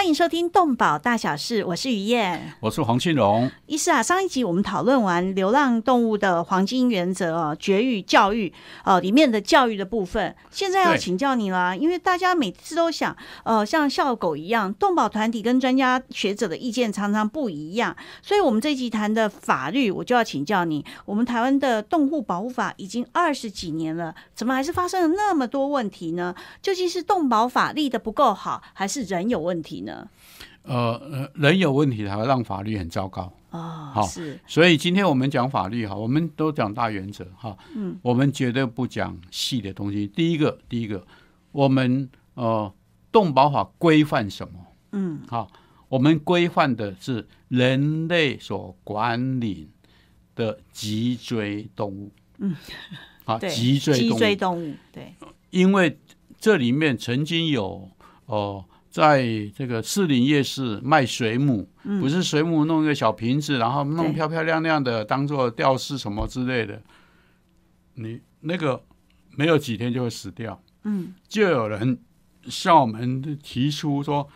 [0.00, 3.50] 欢迎收听《动保大小事》，我是于燕，我是黄庆荣。
[3.66, 8.50] 医师啊，上一集我们讨论完流浪动物的黄金原则哦，绝育教育
[8.86, 26.34] 哦里面的教育的部分，现在要请教你啦，因为大家每次都想，呃，像笑狗一样，动保团体跟专家学者的意见常常不一样，所以我们这一集谈的法律，我就要请教你，我们台湾的动物保护法已经二十几年了，怎么还是发生了那么多问题呢？
[26.62, 29.90] 究竟是动保法立的不够好，还是人有问题呢？
[30.62, 33.90] 呃，人有问题才会让法律很糟糕哦。
[33.94, 37.56] 好，是，所以今天我们讲法律哈，我们都讲大原则哈。
[37.74, 40.06] 嗯，我们绝对不讲细的东西。
[40.06, 41.04] 第一个，第一个，
[41.50, 42.72] 我们呃，
[43.10, 44.60] 动保法规范什么？
[44.92, 45.50] 嗯，好，
[45.88, 49.70] 我们规范的是人类所管理
[50.34, 52.12] 的脊椎动物。
[52.38, 52.54] 嗯，
[53.24, 55.14] 好， 脊椎脊椎动物，对，
[55.50, 55.98] 因为
[56.38, 57.88] 这里面曾经有
[58.26, 58.64] 哦。
[58.90, 59.24] 在
[59.54, 61.68] 这个士林夜市卖水母，
[62.00, 66.82] 不是水母弄一个小瓶子，然后弄漂漂亮亮的，当做吊饰什么之类的。
[67.94, 68.82] 你那个
[69.36, 70.60] 没有几天就会死掉。
[70.82, 71.98] 嗯，就有人
[72.46, 74.26] 向我们提出说：“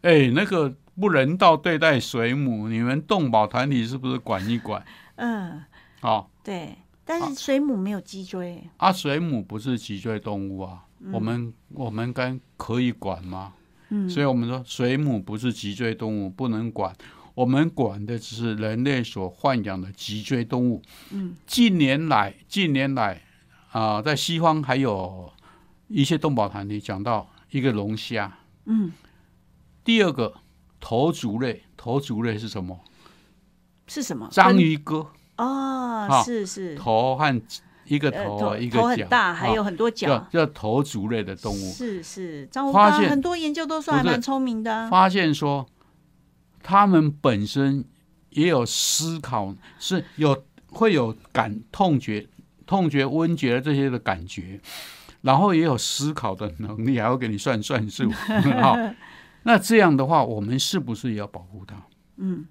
[0.00, 4.82] 哎，那个不人道对待水母，你们动保团体是不是管一管？”
[5.16, 5.62] 嗯，
[6.00, 13.52] 好，对，但是水母没有脊椎啊，水母不是脊椎动物啊，我们我们该可以管吗？
[14.08, 16.94] 所以，我们说水母不是脊椎动物，不能管。
[17.34, 20.82] 我们管的只是人类所豢养的脊椎动物。
[21.10, 23.22] 嗯，近年来，近年来
[23.70, 25.32] 啊，在西方还有
[25.88, 28.38] 一些动保团体讲到一个龙虾。
[28.66, 28.92] 嗯，
[29.82, 30.34] 第二个
[30.78, 32.78] 头足类，头足类是什么？
[33.86, 34.28] 是什么？
[34.30, 35.06] 章鱼哥。
[35.38, 37.42] 哦，是是头和。
[37.84, 41.72] 一个头，一个头很大，还有很多脚，叫头足类的动物。
[41.72, 44.88] 是是，发现很多研究都说还蛮聪明的。
[44.88, 45.66] 发现说，
[46.62, 47.84] 他们本身
[48.30, 52.28] 也有思考，是有会有感痛觉、
[52.66, 54.60] 痛觉、温觉这些的感觉，
[55.22, 58.10] 然后也有思考的能力，还要给你算算数。
[58.60, 58.76] 好，
[59.42, 61.74] 那这样的话，我们是不是也要保护它？
[62.16, 62.46] 嗯，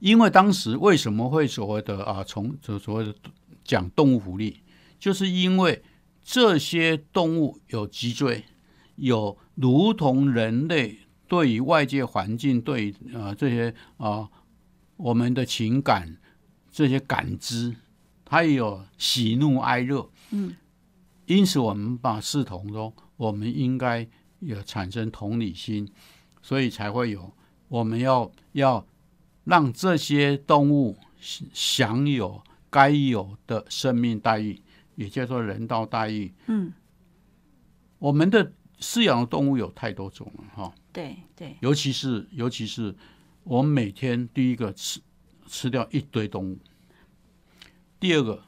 [0.00, 3.14] 因为当时为什么会所谓的啊，从所所谓的。
[3.68, 4.62] 讲动物福利，
[4.98, 5.82] 就是因为
[6.22, 8.42] 这些动物有脊椎，
[8.96, 14.26] 有如同人类对于外界环境、对呃这些啊
[14.96, 16.16] 我们的情感
[16.72, 17.76] 这些感知，
[18.24, 20.10] 它也有喜怒哀乐。
[20.30, 20.56] 嗯，
[21.26, 24.08] 因此我们把视同中，我们应该
[24.38, 25.86] 有产生同理心，
[26.40, 27.30] 所以才会有
[27.68, 28.86] 我们要要
[29.44, 30.96] 让这些动物
[31.52, 32.42] 享有。
[32.70, 34.60] 该有的生命待遇，
[34.96, 36.32] 也叫做人道待遇。
[36.46, 36.72] 嗯，
[37.98, 40.74] 我们的饲养的动物有太多种了，哈。
[40.92, 42.94] 对对，尤其是尤其是
[43.44, 45.00] 我们每天第一个吃
[45.46, 46.58] 吃掉一堆动物，
[48.00, 48.44] 第二个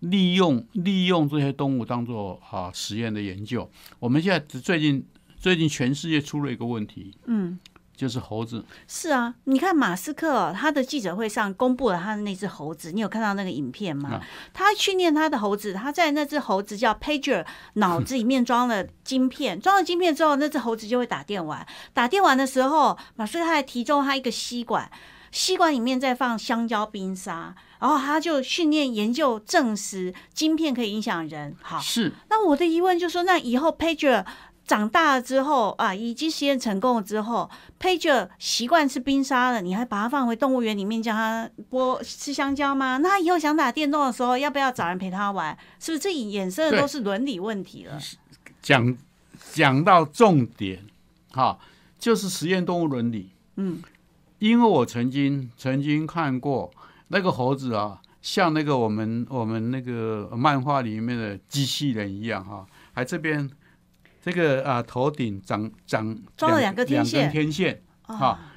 [0.00, 3.70] 利用利用这些动物当做啊实验的研究。
[3.98, 7.58] 我们现在最近最近全世界出了一个问题，嗯。
[7.98, 14.20] 就是猴子，是啊，你看马斯克他的记者会上公布了他的那只猴子，你有看到那个影片吗？
[14.54, 21.66] 他训练他的猴子，他在那只猴子叫 Pager 脑子里面装了晶片， 装了晶片之后，那只猴子就会打电玩。
[21.92, 24.88] 打电玩的时候，马斯克还提供他一个吸管，
[25.32, 31.56] 吸管里面再放香蕉冰沙，然后他就训练研究证实晶片可以影响人。
[31.60, 32.12] 好，是。
[32.30, 34.24] 那我的疑问就是说，那以后 Pager
[34.68, 42.98] 长大了之后啊，已经实验成功了之后，Pager 习惯吃冰沙了，你还把它放回动物园里面，叫它剥吃香蕉吗？
[42.98, 45.56] 那以后想打电动的时候，要不要找人陪他玩？
[45.80, 47.98] 是不是这衍生的都是伦理问题了？
[48.60, 48.94] 讲
[49.54, 50.84] 讲到重点，
[51.32, 51.58] 哈，
[51.98, 53.30] 就是实验动物伦理。
[53.56, 53.82] 嗯，
[54.38, 56.70] 因为我曾经曾经看过
[57.08, 63.48] 那个猴子啊，像那个我们我们那个漫画里面的机器人一样，哈，还这边。
[64.30, 68.52] 这个啊，头顶长长装了两个天线，天线啊，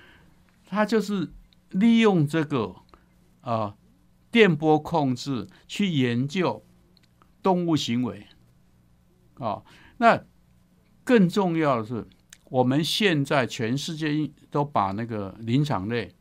[0.66, 1.32] 它就是
[1.70, 2.76] 利用这个
[3.40, 3.74] 啊
[4.30, 6.62] 电波控制去研究
[7.42, 8.28] 动物行为
[9.36, 9.64] 啊。
[9.98, 10.22] 那
[11.06, 12.06] 更重要的是，
[12.50, 16.14] 我们现在全世界都把那个灵长类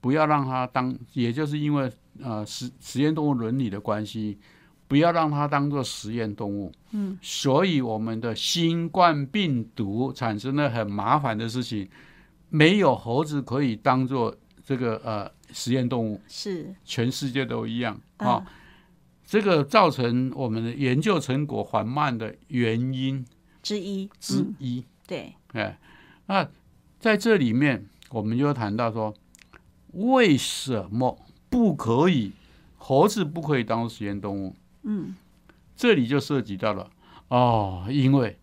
[0.00, 1.92] 不要让它当，也就是因为
[2.22, 4.38] 呃实实验动物伦理的关系。
[4.90, 6.72] 不要让它当做实验动物。
[6.90, 11.88] 嗯，所以我们的新冠病毒产生了很麻烦的事情，
[12.48, 14.34] 没有猴子可以当做
[14.64, 18.46] 这个呃实验动物，是全世界都一样嗯啊。
[19.24, 23.24] 这个造成我们的研究成果缓慢的原因
[23.62, 24.84] 之一嗯，之一。
[25.06, 25.78] 对，哎，
[26.26, 26.48] 那
[26.98, 29.14] 在这里面，我们就谈到说，
[29.92, 31.16] 为什么
[31.48, 32.32] 不可以
[32.76, 34.56] 猴子不可以当实验动物？
[34.82, 35.14] 嗯
[35.76, 36.90] 这里就涉及到了
[37.28, 38.38] 哦，因为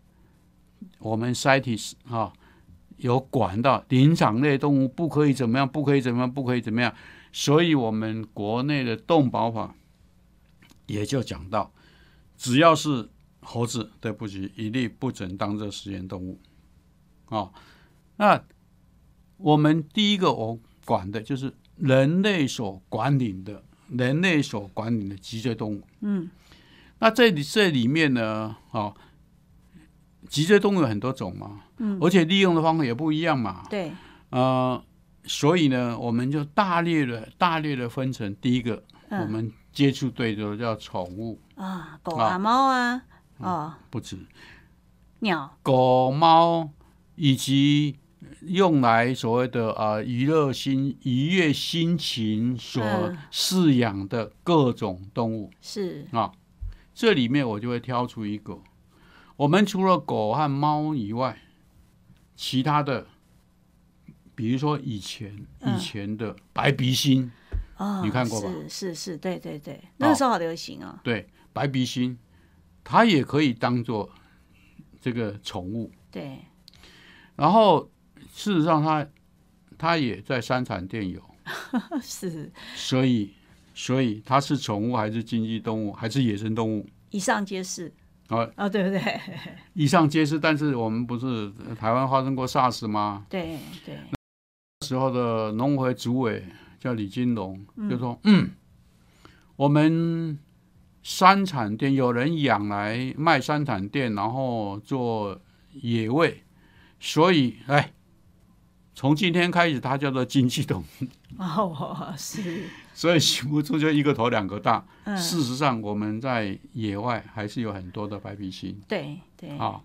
[0.98, 2.32] 我们 CITES 啊
[2.96, 6.92] 有管到灵长类动物不可以怎么样，不可以怎么样，不可以怎么样，
[7.32, 9.74] 所以我们国内的动保法
[10.86, 11.72] 也就讲到，
[12.36, 13.08] 只要是
[13.40, 16.40] 猴子，对不起，一律不准当这实验动物。
[17.26, 17.52] 哦，
[18.16, 18.42] 那
[19.36, 25.82] 我们第一个我管的就是人类所管理的，人类所管理的脊椎动物。
[26.00, 26.28] 嗯。
[27.00, 28.92] 那这里这里面呢，哦，
[30.28, 33.92] 脊椎动物有很多种嘛，嗯，而且利用的方法也不一样嘛，对，
[34.30, 34.82] 呃，
[35.22, 42.34] 所以呢，我们就大略的大略的分成第一个，我嗯们接触对的叫宠物，啊，狗啊。
[42.34, 43.02] 啊、猫啊，
[43.36, 44.18] 哦，不止。
[45.20, 46.68] 鸟，狗、猫
[47.14, 47.96] 以及
[48.42, 55.50] 用来所谓的啊娱乐心愉悦心情所嗯饲养的各种动物。
[55.60, 56.32] 是，啊，
[56.94, 58.60] 这里面我就会挑出一个，
[59.36, 61.38] 我们除了狗和猫以外，
[62.34, 63.06] 其他的，
[64.34, 65.76] 比如说以前嗯。
[65.76, 67.30] 以前的白鼻星，
[67.76, 68.48] 哦，你看过吧？
[68.48, 72.18] 是是是，对对对，那个时候好流行哦，对，白鼻星，
[72.82, 74.10] 它也可以当做
[75.00, 76.38] 这个宠物，对，
[77.36, 77.88] 然后
[78.38, 79.04] 事实上他
[79.76, 81.20] 他也在山产店有，
[82.00, 83.32] 是所以
[83.74, 86.86] 所以他是宠物还是经济动物还是野生动物？
[87.10, 87.92] 以上皆是，
[88.28, 89.20] 啊，哦，对不对？
[89.74, 93.26] 以上皆是，但是我们不是呃台湾发生过 SARS 吗？
[93.28, 93.98] 对对，
[94.86, 96.44] 时候的农委会主委
[96.78, 98.50] 叫李金龙，就说：“嗯，
[99.56, 100.38] 我们
[101.02, 105.40] 山产店有人养来卖山产店，然后做
[105.72, 106.44] 野味，
[107.00, 107.92] 所以哎，
[108.98, 111.06] 从今天开始，它叫做经济动物，
[111.40, 114.84] 哦，是，所以醒不出就一个头两个大。
[115.04, 119.80] 嗯，事实上，我们在野外还是有很多的白鼻星。”对对，啊，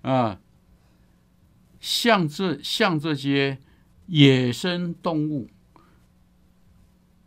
[0.00, 0.38] 呃，
[1.78, 3.58] 像这像这些
[4.06, 5.50] 野生动物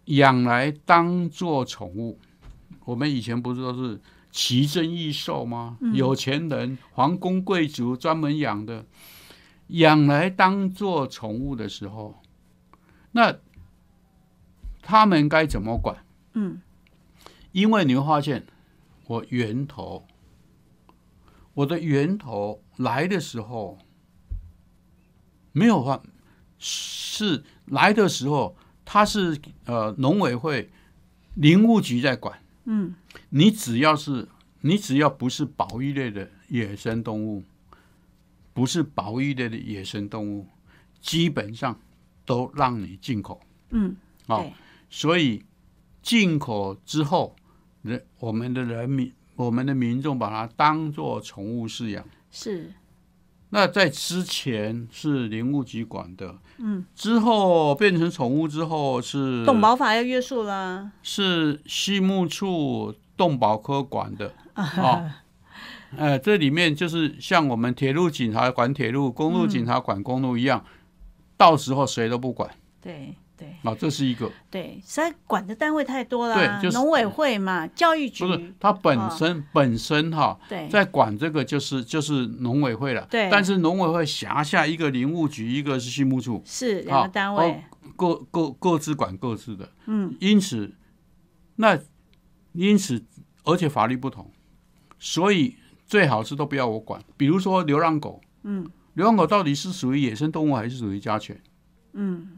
[0.05, 2.19] 养来当做宠物，
[2.83, 4.01] 我们以前不是都是
[4.31, 5.77] 奇珍异兽吗？
[5.93, 8.83] 有钱人、皇宫贵族专门养的，
[9.67, 12.21] 养来当做宠物的时候，
[13.11, 13.37] 那
[14.81, 16.05] 他们该怎么管？
[16.33, 16.61] 嗯，
[17.51, 18.45] 因为你会发现，
[19.07, 20.07] 我源头，
[21.53, 23.77] 我的源头来的时候，
[25.51, 26.01] 没有话，
[26.57, 28.55] 是来的时候，
[28.85, 30.69] 它是呃农委会
[31.33, 32.39] 林务局在管。
[32.65, 32.95] 嗯，
[33.29, 34.27] 你只要是
[34.61, 37.43] 你只要不是保育类的野生动物，
[38.57, 40.47] 不是保育类的野生动物，
[40.99, 41.79] 基本上
[42.25, 43.39] 都让你进口。
[43.69, 43.95] 嗯，
[44.25, 44.51] 哦、
[44.89, 45.45] 所以
[46.01, 47.35] 进口之后，
[47.83, 52.03] 人我们的人民，我们的民众把它当做宠物饲养。
[52.31, 52.73] 是，
[53.49, 65.21] 那在之前是林务局管的，嗯，之后变成宠物之后是动保法要约束啦，是畜牧处动保科管的啊。
[65.95, 70.65] 呃，这里面就是像我们铁路警察管铁路，公路警察管公路一样，
[71.37, 72.49] 到时候谁都不管
[72.81, 74.31] 对对啊，这是一个。
[74.49, 83.07] 对，实在管的单位太多了，对就是农委会嘛，教育局不，是它本身、本身哈，对，在管这个就是就是农委会了。
[83.09, 87.63] 对但是农委会辖下一个林务局，一个是畜牧处，是两个单位，
[87.95, 89.69] 各各各自管各自的。
[89.85, 90.73] 嗯，因此，
[91.57, 91.79] 那
[92.53, 93.05] 因此
[93.43, 94.31] 而且法律不同，
[94.97, 95.55] 所以
[95.87, 97.01] 最好是都不要我管。
[97.15, 101.41] 比如说流浪狗，嗯，流浪狗到底是属于野生动物还是属于家犬？
[101.93, 102.37] 嗯，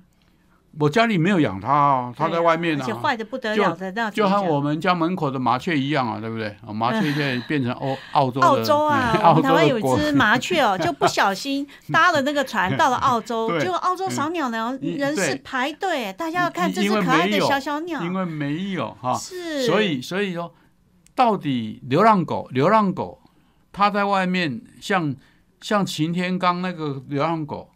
[0.79, 2.99] 我家里没有养它啊，它在外面而且啊。
[3.01, 6.55] 坏的不得了的，那就和我们们家门口的麻雀一样啊，对不对？
[6.65, 20.53] 啊，麻雀现在变成欧 澳洲的澳洲啊， 台湾有一只麻雀哦， 就不小心搭了那个船到了澳洲，结果澳洲赏鸟呢，嗯人是排队，大家要看这只可爱的小小鸟，因为没有哈，是，所以所以说，
[21.15, 23.19] 到底流浪狗，流浪狗，
[23.71, 25.15] 它在外面像
[25.61, 27.71] 像擎天刚那个流浪狗，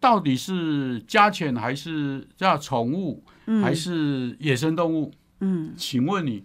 [0.00, 5.12] 到底是家犬还是叫宠物，嗯还是野生动物？
[5.40, 6.44] 嗯，请问你，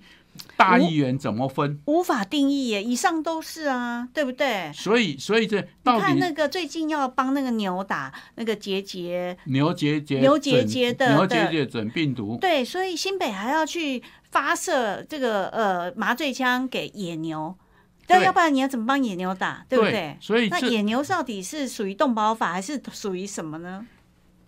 [0.58, 1.80] 大议员怎么分？
[1.86, 4.72] 无法定义耶，以上都是啊，对不对？
[4.74, 14.02] 所以，所以这你到底看那个最近要帮那个牛打那个结节，牛结节牛结疹节的牛的结节准病毒，对，所以新北还要去
[14.32, 17.69] 发射这个呃麻醉枪给野牛，但
[18.18, 18.26] 对。
[18.26, 19.92] 要不然你要怎么帮野牛打，对不对？
[19.92, 23.86] 那所以那野牛到底是属于动保法还是属于什么呢？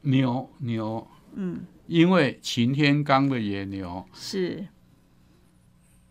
[0.01, 4.67] 牛牛，嗯，因为擎天刚的野牛，是。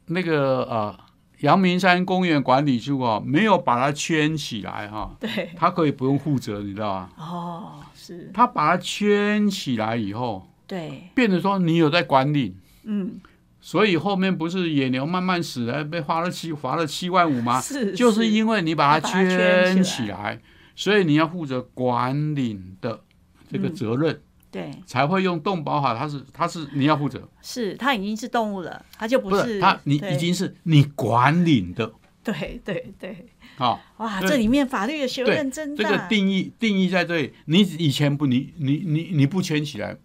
[0.06, 0.98] 那个呃
[1.40, 7.10] 阳明山公园管理处啊，没有把它圈起来哈、对，它可以不用负责，你知道吧？
[7.16, 13.20] 哦，是，它把它圈起来以后，对，变得说你有在管理，嗯，
[13.60, 17.60] 所以后面不是野牛慢慢死了，被罚了七罚了七万五吗？
[17.62, 20.40] 是，就是因为你把它圈圈起起来，
[20.74, 23.00] 所以你要负责管理的
[23.50, 31.92] 这个嗯责任，对，才会用动保法，它是它是你要负责，是它已经是动物了，它就不不是是它你已经是你管理的。
[32.22, 33.26] 对对对，
[33.56, 33.80] 好。
[33.96, 39.96] 哇，这里面法律的学问真大，这个定义定义在这里，你以前不你你你你不圈起来，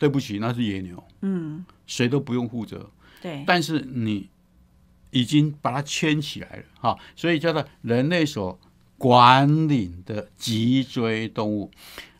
[0.00, 2.90] 对不起，那是野牛，嗯，谁都不用负责。
[3.20, 4.30] 对，但是你
[5.10, 8.58] 已经把它圈起来了，哈，所以叫做人类所
[8.96, 11.70] 管理的脊椎动物。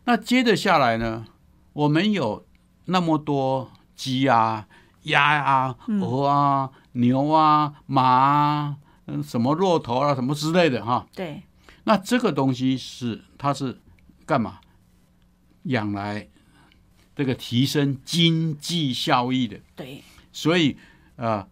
[0.03, 1.25] 那接着下来呢，
[1.73, 2.45] 我们有
[2.85, 4.67] 那么多鸡啊、
[5.03, 8.75] 鸭啊、鹅啊、牛啊、马啊，
[9.07, 11.07] 嗯，什么骆驼啊，什么之类的哈。
[11.15, 11.41] 对，
[11.85, 13.79] 那这个东西是它是
[14.27, 14.59] 干嘛？
[15.63, 16.27] 养来
[17.15, 19.57] 这个提升经济效益的。
[19.75, 20.01] 对，
[20.31, 20.77] 所以
[21.15, 21.47] 呃，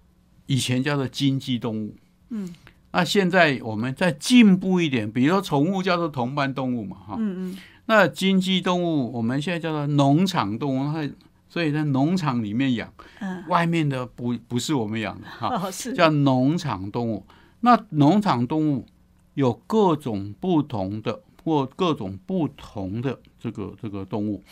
[0.46, 1.96] 以前叫做经济动物，
[2.30, 2.54] 嗯，
[2.92, 11.10] 那现在我们再进步一点，比如说宠物叫做同伴动物嘛，哈，嗯嗯，那经济动物我们现在叫做农场动物，它
[11.50, 17.26] 所以在农场里面养，嗯，外面的不不是我们养的哈，叫农场动物。
[17.62, 18.86] 那农场动物
[19.34, 24.44] 有各种不同的或各种不同的这个这个动物，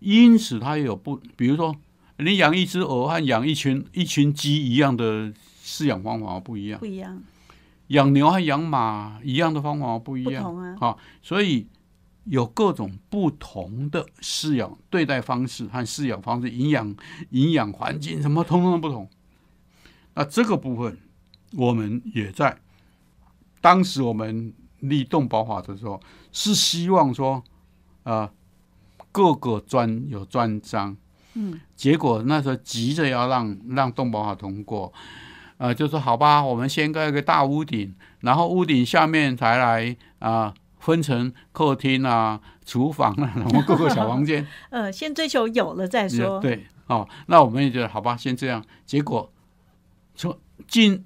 [0.00, 1.74] 因此它也有不，比如说
[2.18, 6.80] 你养一只鹅和养一群一群鸡一样的饲养方法不一样。
[6.80, 7.22] 不，一样，
[7.88, 11.66] 养牛和养马一样的方法不一样，不同啊，好，所以
[12.24, 16.94] 有各种不同的饲养对待方式和饲养方式、营养
[17.30, 19.08] 营养环境什么通通都不同。
[20.14, 20.98] 那这个部分，
[21.56, 22.58] 我们也在
[23.60, 26.00] 当时我们立动保法的时候，
[26.32, 27.42] 是希望说，
[28.02, 28.30] 呃，
[29.12, 30.96] 各个专有专章，
[31.34, 34.92] 嗯，结果那时候急着要让让动保法通过，
[35.58, 44.46] 呃，就说好吧，我们先盖一个大屋顶，然后屋顶下面才来啊、分成客厅啊、厨房啊， 然后各个小房间。
[44.70, 48.64] 呃，先追求有了再说，对，哦，那我们也觉得好吧，先这样。
[48.86, 49.32] 结果
[50.14, 50.38] 从
[50.68, 51.04] 进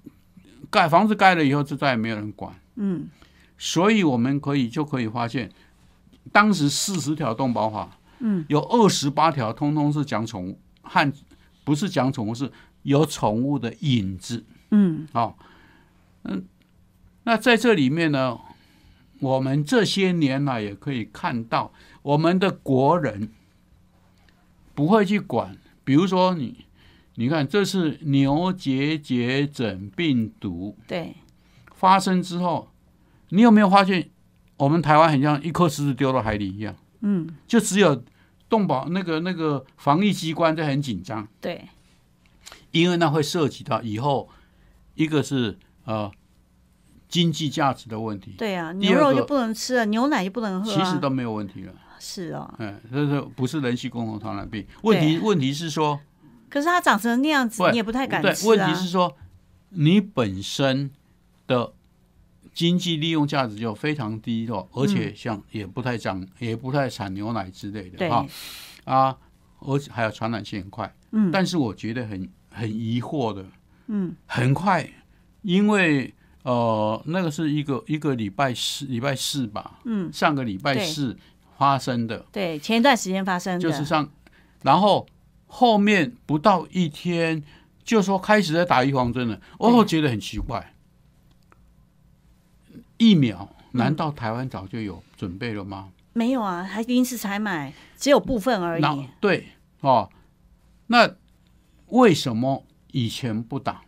[0.70, 3.08] 盖房子盖了以后，就再也没有人管，嗯，
[3.56, 5.50] 所以我们可以就可以发现，
[6.33, 11.12] 当时四十条动保法，嗯，有二十八条通通是讲宠物，和
[11.64, 12.50] 不是讲宠物，是
[12.83, 14.45] 有宠物的影子。
[14.71, 15.35] 嗯，哦，
[16.25, 16.45] 嗯，
[17.25, 18.38] 那在这里面呢，
[19.21, 23.31] 我们这些年来也可以看到，我们的国人
[24.75, 26.66] 不会去管，比如说你，
[27.14, 31.14] 你看这是牛结节疹病毒对，
[31.73, 32.71] 发生之后，
[33.28, 34.11] 你有没有发现，
[34.64, 38.02] 我们台湾很像一颗石子丢到海里一样，嗯，就只有
[38.49, 41.28] 动保那个那个防疫机关在很紧张。
[41.38, 41.68] 对，
[42.71, 44.30] 因为那会涉及到以后
[44.94, 46.11] 一个是呃
[47.11, 51.73] 经济价值的问题，对啊，牛肉就不能吃了，牛奶就不能喝、啊，其实都没有问题了。
[52.00, 52.52] 是哦。
[52.59, 54.66] 嗯，这是不是人系共同传染病？
[54.83, 56.00] 问题问题是说，
[56.49, 58.49] 可是它长成那样子，你也不太敢对，吃啊。
[58.49, 59.14] 问题是说
[59.68, 60.90] 你本身
[61.47, 61.74] 的
[62.54, 68.25] 经济利用价值就非常低哦，而且像也不太长，也不太产牛奶之类的对，哈
[68.84, 69.16] 啊，
[69.58, 70.94] 而且还有传染性很快。
[71.11, 71.30] 嗯。
[71.32, 73.44] 但是我觉得很很疑惑的，
[73.88, 74.88] 嗯，很快，
[75.42, 81.16] 因为呃，那个是一个一个礼拜四礼拜四吧，嗯，上个礼拜四
[81.58, 84.08] 发生的，对，前一段时间发生的，就是上，
[84.62, 85.06] 然后
[85.46, 87.42] 后面不到一天
[87.82, 90.74] 就说开始在打预防针了，哦，觉得很奇怪，
[93.04, 95.90] 疫苗难道台湾早就有准备了吗？
[96.14, 99.08] 没有啊，还临时才买，只有部分而已。
[99.20, 99.49] 对
[99.80, 100.08] 哦，
[100.87, 101.16] 那
[101.88, 103.82] 为什么以前不打？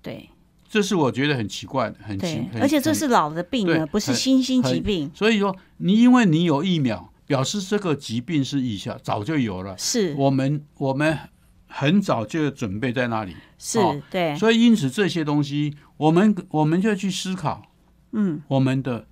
[0.00, 0.30] 对
[0.68, 5.10] 这是我觉得很奇怪的，很奇怪，，而且这是老的病对了，不是新兴疾病。
[5.14, 9.76] 所以说，你因为你有疫苗，表示这个疾病是以下早就有了。
[9.78, 11.18] 是，我们我们
[11.66, 13.78] 很早就准备在那里，是
[14.10, 17.62] 对，所以因此这些东西，我们我们就去思考，
[18.12, 19.06] 嗯，我们的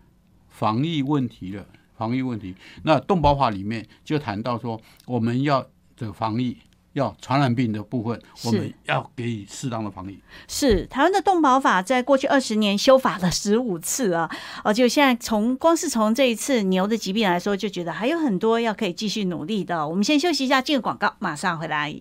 [0.49, 1.65] 防疫问题了。
[1.97, 5.65] 防疫问题，那动保法里面就谈到说，我们要
[5.97, 6.57] 的防疫。
[6.95, 10.17] 要传染病的部分，我们要给予适当的防疫。
[10.47, 14.31] 是台湾的动保法在过去二十年修法了十五次啊，
[14.63, 19.89] 哦，就现在从光是从这一次牛的疾病来说，就觉得还有很多要可以继续努力的。
[19.89, 22.01] 我们先休息一下，进个广告，马上回来。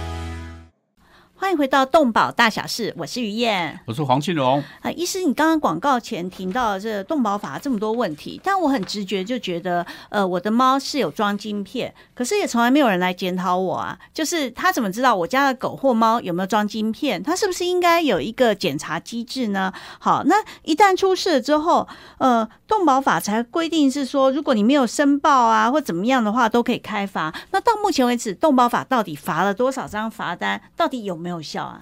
[1.51, 4.63] 欢迎回到动保大小事，我是于燕，我是黄庆荣。
[4.79, 13.99] 啊，医师，你刚刚广告前提到这动保法这么多问题，但我很直觉就觉得，呃，我的猫是有装晶片，可是也从来没有人来检讨我啊。
[14.13, 17.21] 就是他怎么知道我家的狗或猫有没有装晶片？
[17.21, 19.73] 他是不是应该有一个检查机制呢？
[19.99, 21.85] 好，那一旦出事了之后，
[22.19, 27.35] 呃，动保法才规定是说，如果你没有申报啊，或怎么样的话，都可以开罚。
[27.51, 30.61] 那到目前为止，动保法到底罚了多少张罚单？
[30.77, 31.40] 到底有没有？
[31.41, 31.81] 有效啊？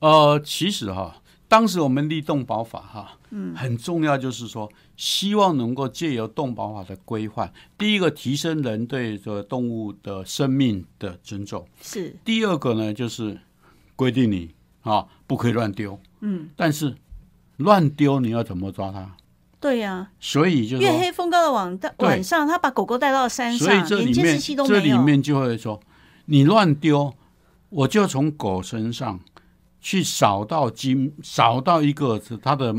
[0.00, 1.16] 呃，其实哈，
[1.48, 13.40] 当时我们立动保法哈，嗯，很重要，就是说，希望能够借由动保法的规范，第一个提升人对这动物的生命的尊重，是；第二个呢，就是
[13.96, 14.50] 规定你
[14.82, 16.94] 啊，不可以乱丢，嗯，但是
[17.56, 19.16] 乱丢你要怎么抓它？
[19.58, 25.80] 对呀，所以就月黑风高的晚晚上，他把狗狗带到山上，所以这里面这里面就会说，
[26.26, 27.14] 你乱丢。
[27.72, 29.18] 我就从狗身上
[29.80, 32.74] 去扫到金，扫到一个它的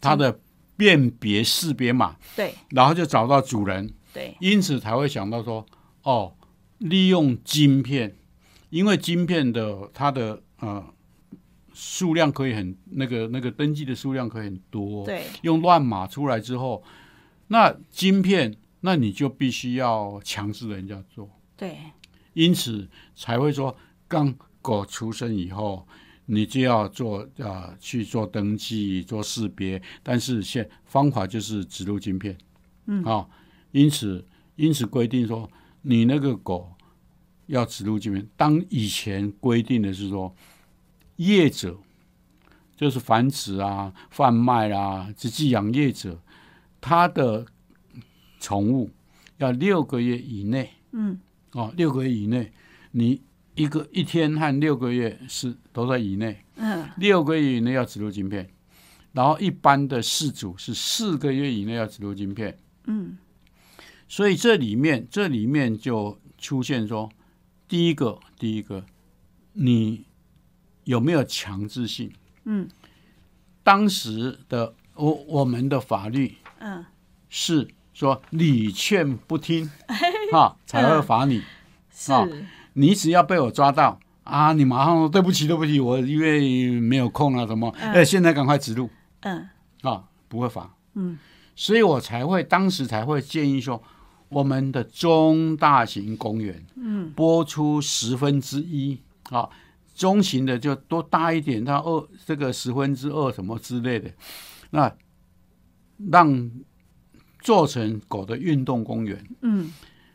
[0.00, 0.40] 它的
[0.74, 5.66] 辨别识别码，对，然后就找到主人，对，因此才会想到说，
[6.02, 6.34] 哦，
[6.78, 8.16] 利用晶片，
[8.70, 10.82] 因为晶片的它的呃
[11.74, 16.82] 数量可以很那个那个登记的数量可以很多，对，用乱码出来之后，
[17.48, 21.76] 那晶片那你就必须要强制人家做，对，
[22.32, 23.76] 因此才会说。
[24.08, 25.86] 刚狗出生以后，
[26.24, 32.36] 你就要做啊去做登记、做识别，但是现方法就是植入晶片，
[32.86, 33.28] 嗯啊，
[33.70, 34.24] 因此
[34.56, 35.50] 因此规定说，
[35.82, 36.72] 你那个狗
[37.46, 38.26] 要植入晶片。
[38.36, 40.34] 当以前规定的是说，
[41.16, 41.78] 业者
[42.76, 46.20] 就是繁殖啊、贩卖啊、这寄养业者，
[46.80, 47.46] 他的
[48.40, 48.90] 宠物
[49.36, 51.20] 要六个月以内，嗯，
[51.52, 52.50] 哦，六个月以内
[52.90, 53.20] 你。
[53.58, 58.48] 一个一天和六个月是都在以内，嗯，六个月以内要植入晶片，
[59.12, 63.18] 然后一般的四组是四个月以内要植入晶片，嗯，
[64.06, 67.10] 所以这里面这里面就出现说，
[67.66, 68.86] 第一个第一个，
[69.54, 70.04] 你
[70.84, 72.12] 有没有强制性？
[72.44, 72.68] 嗯，
[73.64, 76.84] 当时的我我们的法律，嗯，
[77.28, 79.68] 是说你劝不听，
[80.30, 81.42] 哈，才会罚你，
[81.90, 82.12] 是。
[82.78, 87.68] 你只要被我抓到啊，你马上说对不起，对不起，我因为没有空啊，什么？
[87.80, 88.88] 哎，现在赶快指路，
[89.20, 89.48] 嗯，
[89.82, 91.18] 啊，不会罚，嗯，
[91.56, 93.82] 所以我才会当时才会建议说，
[94.28, 99.48] 我们的中大型公园，嗯，拨出十分之一，啊，
[99.96, 104.08] 中型的就多大一点，它二这个十分之二什么之类的，
[104.70, 104.94] 那
[106.10, 106.50] 让
[107.40, 109.72] 做成狗的运动公园，嗯，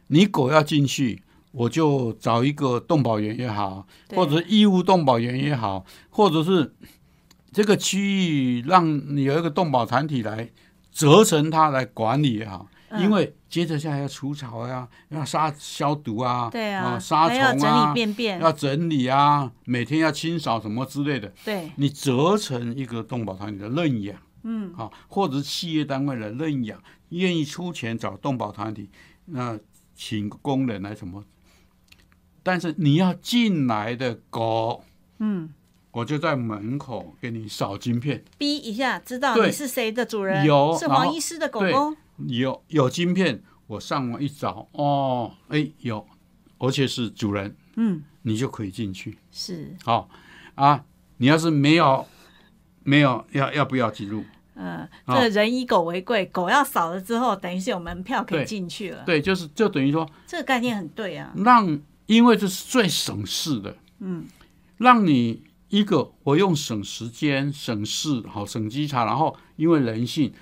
[0.08, 1.22] 你狗要进去。
[1.54, 6.74] 我就找一个动保员也好，或者义务动保员也好，或者是
[7.52, 10.50] 这个区域让你有一个动保团体来
[10.92, 21.32] 责成它来管理也好，因为接着下来要除草呀，要杀消毒啊，对啊，杀虫啊，要整理便便，要整理啊，每天要清扫什么之类的。
[21.46, 28.90] 对，你责成一个动保团体的认养，嗯，啊，或者是企业单位的认养，愿意出钱找动保团体，
[29.26, 29.60] 那
[29.94, 31.24] 请工人来什么？
[32.44, 34.84] 但是你要进来的狗，
[35.20, 35.50] 嗯，
[35.92, 41.96] 我就在门口给你扫金片，逼一下，知道你是谁的主人，是有是黄医师的狗狗，
[42.28, 46.06] 有有金片，我上网一找，哦，哎有，
[46.58, 49.18] 而且是主人，嗯，你就可以进去。
[49.32, 50.10] 是，好、
[50.56, 50.84] 啊，
[51.18, 52.06] 你要是没有
[52.84, 54.24] 没有要要不要进入？
[54.56, 64.26] 嗯，好这人以狗为贵，狗要扫了之后，等于是有门票可以进去了，对，就是就等于说这个概念很对啊，让，因为这是最省事的，嗯，
[64.78, 70.34] 让你一个我用省时间、省事、好省稽查，然后因为人性，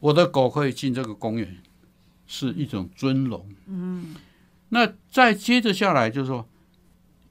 [0.00, 1.58] 我的狗可以进这个公园，
[2.26, 3.46] 是一种尊荣。
[3.66, 4.14] 嗯，
[4.70, 6.48] 那再接着下来就是说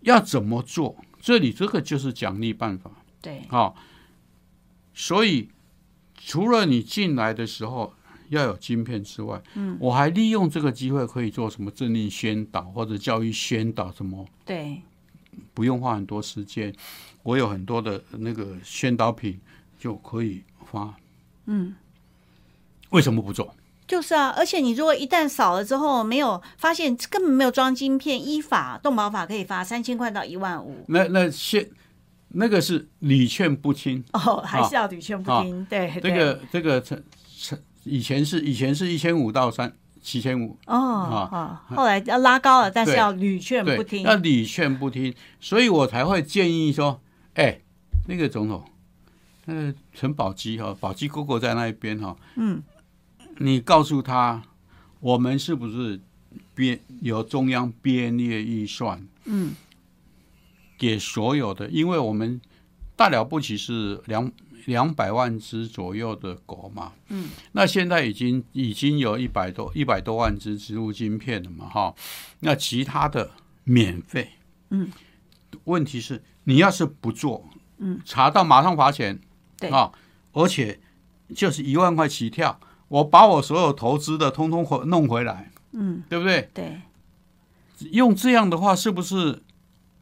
[0.01, 2.91] 要怎么做，这里这个就是奖励办法。
[3.21, 3.75] 对，好、
[4.93, 5.49] 所以
[6.15, 7.93] 除了你进来的时候
[8.31, 14.81] 要有晶片之外，嗯，我还利用这个机会可以做什么政令宣导或者教育宣导，什么对，
[15.53, 16.73] 不用花很多时间，
[17.23, 19.39] 我有很多的那个宣导品
[19.79, 20.95] 就可以发。
[21.45, 21.75] 嗯。
[22.89, 23.55] 为什么不做？
[23.87, 30.83] 就是啊，而且你如果一旦扫了之后没有发现根本没有装晶片，依法动保法可以罚三千块到一万五。
[30.87, 31.69] 那那先
[32.29, 35.65] 那个是屡劝不听，哦，还是要屡劝不听。
[35.69, 37.01] 对，这个这个成
[37.37, 41.63] 成以前是以前是一千五到三七千五，哦啊。
[41.69, 44.03] 哦，后来要拉高了，但是要屡劝不，听。
[44.03, 47.01] 要屡劝不听，所以我才会建议说，
[47.33, 47.59] 哎，
[48.07, 48.63] 那个总统，
[49.45, 52.61] 那个陈宝基哈，宝基哥哥在那一边哈，嗯，
[53.37, 54.41] 你告诉他，
[54.99, 55.99] 我们是不是
[56.55, 59.53] 编由中央编列预算嗯。
[60.77, 62.41] 给所有的，因为我们
[62.95, 64.31] 大了不起是两
[64.65, 71.95] 两百万只左右的狗嘛，嗯，那现在已经已经有一百多一百多万只植入晶片了嘛，哈，
[72.39, 73.31] 那其他的
[73.63, 74.31] 免费，
[74.69, 74.89] 嗯，
[75.65, 79.19] 问题是你要是不做，嗯，查到马上罚钱，
[79.57, 79.69] 对。
[79.69, 79.91] 啊，
[80.33, 80.79] 而且
[81.35, 86.49] 就是一万块起跳，我把我所有投资的通通回弄回来，嗯，对不对？
[86.53, 86.81] 对，
[87.91, 89.43] 用这样的话，是不是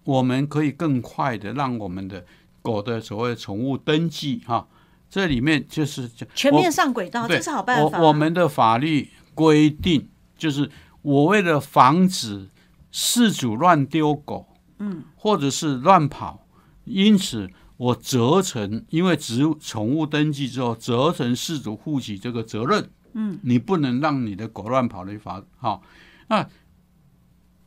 [0.04, 2.26] 我们可以更快的让我们的
[2.70, 4.68] 狗的所谓宠物登记哈？
[5.10, 8.00] 这里面就是全面上轨道，这是好办法。
[8.00, 10.70] 我我们的法律规定，就是
[11.02, 12.48] 我为了防止
[12.92, 14.46] 事主乱丢狗，
[14.78, 16.46] 嗯，或者是乱跑，
[16.86, 22.92] 因此我责成，因为植物宠物登记之后，责成事主负起这个责任。
[23.14, 25.44] 嗯，你不能让你的狗乱跑的罚。
[25.58, 25.82] 好，
[26.28, 26.48] 那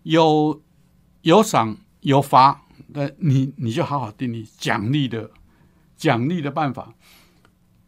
[0.04, 0.62] 有
[1.22, 2.61] 有赏有罚，
[2.94, 5.30] 那你你就好好定义奖励的
[5.96, 6.94] 奖励的办法。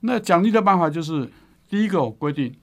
[0.01, 1.31] 那奖励的办法就是，
[1.69, 2.55] 第一个我规定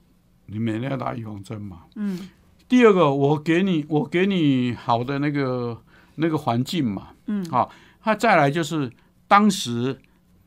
[0.46, 1.84] 你每天要打预防针嘛。
[1.96, 2.28] 嗯
[2.68, 5.82] 第二个，我给你我给你好的那个
[6.14, 7.08] 那个环境嘛。
[7.26, 7.70] 嗯，好，
[8.04, 8.90] 那再来就是
[9.28, 10.00] 当时，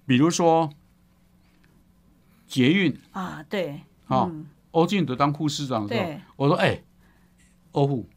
[0.08, 0.67] 比如说
[2.47, 6.81] 捷运，啊，对，好嗯欧进德当副市长的时候，我说：“哎、
[7.73, 8.10] 欧副，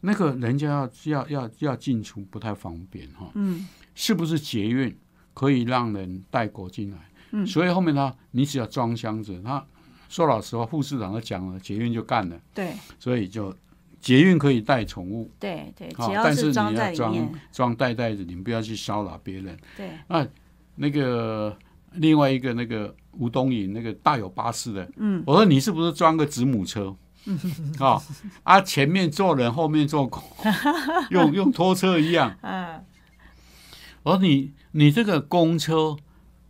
[0.00, 3.66] 那个人家要要要要进出不太方便哈，嗯。
[3.94, 4.94] 是不是捷运
[5.32, 6.98] 可以让人带狗进来？
[7.30, 7.46] 嗯。
[7.46, 9.64] 所以后面呢，你只要装箱子，他
[10.08, 12.74] 说老实话，副市长都讲了，捷运就干了，对。
[12.98, 13.56] 所以就
[13.98, 19.58] 捷运可以带宠物，对对，好，只要但是装在你要装里面，装袋袋子，你不要去骚扰别人。
[19.76, 20.26] 对，那
[20.74, 21.56] 那个
[21.94, 26.94] 另外一个那个吴东颖那个大有巴士的，嗯，我说你是不是装个子母车？
[27.78, 28.02] 啊
[28.44, 30.22] 啊，前面坐人，后面坐狗，
[31.10, 32.36] 用用拖车一样。
[32.42, 32.84] 嗯
[34.02, 35.96] 我说你你这个公车，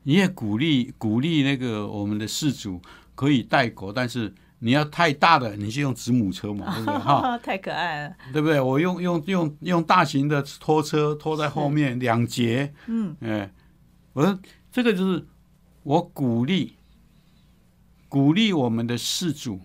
[0.02, 2.82] 你也鼓励鼓励那个我们的事主
[3.14, 6.98] 可以带狗，但是你要太大的，你就用子母车嘛， 对不对？
[6.98, 8.60] 哈，太可爱了，对不对？
[8.60, 13.50] 我用用用用大型的拖车拖在后面两节，嗯哎，
[14.12, 14.38] 我说
[14.70, 15.26] 这个就是
[15.82, 16.76] 我鼓励
[18.06, 19.58] 鼓励我们的事主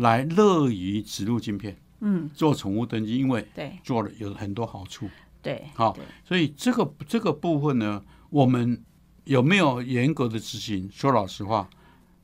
[0.00, 3.78] 来乐于植入晶片嗯，做宠物登记，因为对。
[3.84, 5.08] 做了有很多好处。
[5.42, 6.02] 对，好对。
[6.24, 8.82] 所以这个这个部分呢，我们
[9.24, 10.88] 有没有严格的执行？
[10.90, 11.68] 说老实话，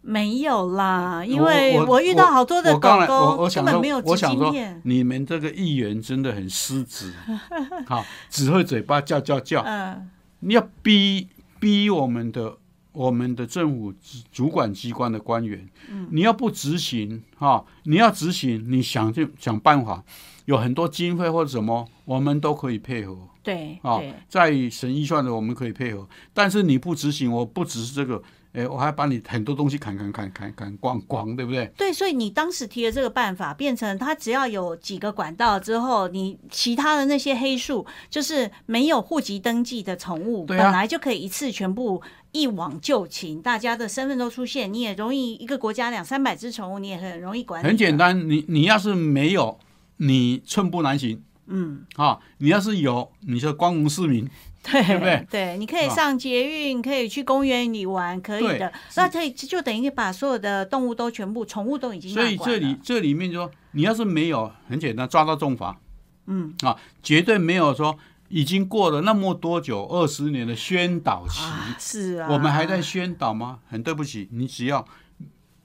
[0.00, 7.12] 没有啦，因为我遇到好多的狗狗我想说根本没有，我想说晶片，你们这个议员真的很失职，
[7.86, 9.60] 好，只会嘴巴叫叫叫。
[9.62, 10.10] 嗯。
[10.40, 12.56] 你要逼逼我们的
[12.96, 13.98] 我们的政府主
[14.32, 16.08] 主管机关的官员，嗯。
[16.10, 20.02] 你要不执行哈、你要执行，你想就想办法，
[20.46, 23.14] 有很多经费或者什么，我们都可以配合。
[23.42, 28.20] 对啊、在审预算的我们可以配合，但是你不执行，我不只是这个，
[28.52, 31.70] 哎，我还把你很多东西砍砍砍砍砍光光，对不对？
[31.76, 40.46] 对，所以你当时提的这个办法，变成它只要有几个管道之后，你其他的那些黑数，就是没有户籍登记的宠物，啊。
[40.48, 42.02] 本来就可以一次全部
[42.40, 47.66] 一网就擒，大家的身份都出现，你也容易一个国家两三百只宠物，你也很容易管理。
[47.66, 49.58] 很简，单，你你要是没有，
[49.98, 52.18] 你寸步难行嗯，啊！
[52.38, 54.28] 你要是有，你就光荣市民。
[54.64, 58.72] 对对不对对，你可以啊上捷运，可以去公园里玩，可以的。
[58.96, 65.78] 那可以就等于把所有的动物都全部，宠物都已经所以这里这里面就说，你要是没有，很简单，抓到重罚
[66.26, 67.96] 嗯啊，绝对没有说
[68.28, 73.60] 已经过了那么多久，二十年的宣导期，啊，是啊，我们还在宣导吗？
[73.68, 74.86] 很对不起，你只要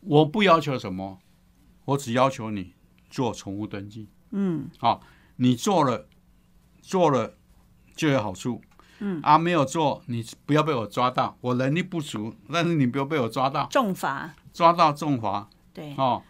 [0.01, 1.19] 我不要求什么，
[1.85, 2.73] 我只要求你
[3.09, 4.07] 做宠物登记。
[4.31, 5.01] 嗯好、
[5.37, 6.07] 你做了，
[6.81, 7.33] 做了
[7.95, 8.61] 就有好处。
[8.99, 16.21] 嗯啊，没有做，你不要被我抓到，我能力不足，但是你不要被我抓到，重罚，抓到重罚对，哦。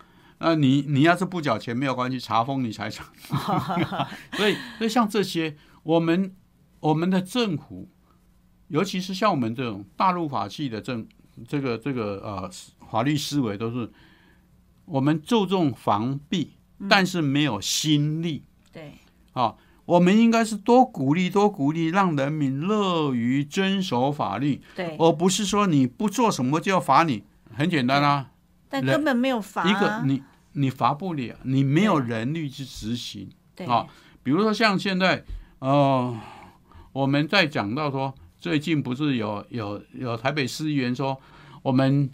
[0.44, 3.06] 那你你要是不缴钱没有关系，查封你财产。
[4.34, 6.36] 所以，所以像这些，我们
[6.80, 7.90] 我们的政府，
[8.68, 11.08] 尤其是像我们这种大陆法系的政
[11.48, 12.52] 这个这个呃
[12.90, 13.92] 法律思维，都是
[14.86, 16.54] 我们注重防弊，
[16.90, 18.44] 但是没有心力。
[18.72, 18.94] 对，
[19.34, 27.24] 啊，我们应该是多鼓励，多鼓励，让人民乐于遵守法律，对，而不是说你不做什么就要罚你。
[27.54, 28.32] 很简单啊，
[28.70, 29.70] 但根本没有罚、啊。
[29.70, 33.86] 一个你你罚不了，你没有人力去执行对啊。
[34.24, 35.24] 比如说像现在，
[35.62, 36.18] 呃，
[36.92, 41.20] 我们在讲到说，最近不是有有有台北市议员说，
[41.62, 42.10] 我们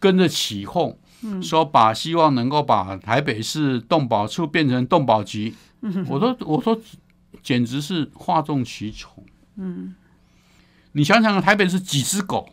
[0.00, 0.98] 跟着起哄，
[1.40, 5.54] 说把希望能够把台北市动保处变成动保局，
[6.08, 6.76] 我说我说
[7.40, 9.24] 简直是哗众取宠。
[9.54, 9.94] 嗯，
[10.92, 12.48] 你想想看，台北是几只狗？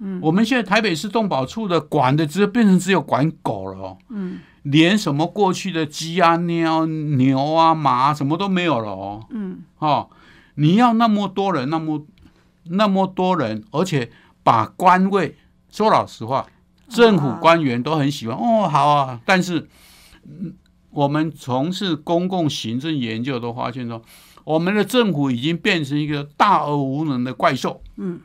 [0.00, 3.98] 嗯，我们现在台北市动保处的管的只有变成只有管狗了哦。
[4.08, 9.26] 嗯，连什么过去的鸡啊、鸟、牛啊、马啊什么都没有了哦。
[9.30, 10.08] 嗯，哦，
[10.54, 12.06] 你要那么多人，那么
[12.64, 14.10] 那么多人，而且
[14.42, 15.36] 把官位，
[15.70, 16.46] 说老实话，
[16.88, 19.68] 政府官员都很喜欢哦，好啊，但是。
[20.24, 20.54] 嗯
[20.92, 24.02] 我们从事公共行政研究都发现说，
[24.44, 27.80] 我们的政府已经变成一个大而无能的怪兽。
[27.96, 28.20] 嗯，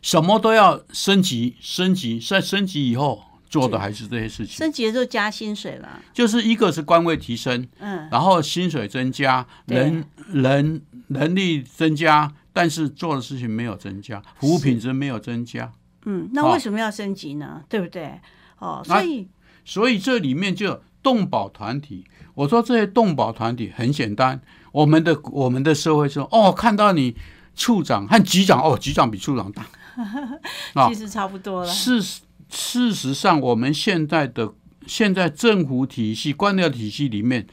[0.00, 6.00] 什么都要升级，升级，在升级以后做的还是这些事情，升级了就加薪水了。
[6.14, 15.72] 就是一个是官位提升，嗯，然后薪水增加，对人人能力增加，但是做的事情没有增加，服务品质没有增加。
[16.04, 17.62] 嗯，那哦为什么要升级呢？
[17.68, 18.20] 对不对？
[18.60, 19.28] 哦，所以
[19.64, 22.06] 所以这里面就有动保团体。
[22.34, 27.16] 我说这些动保团体很简单，我们的我们的社会说，哦，看到你
[27.56, 29.66] 处长和局长，哦，局长比处长大。
[30.74, 31.66] 啊其实差不多了。
[31.66, 34.52] 事实事实上，我们现在的
[34.86, 37.46] 现在政府体系、官僚体系里面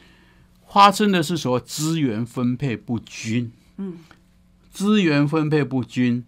[0.68, 3.52] 发生的是所谓资源分配不均。
[3.78, 4.00] 嗯，
[4.72, 6.26] 资源分配不均，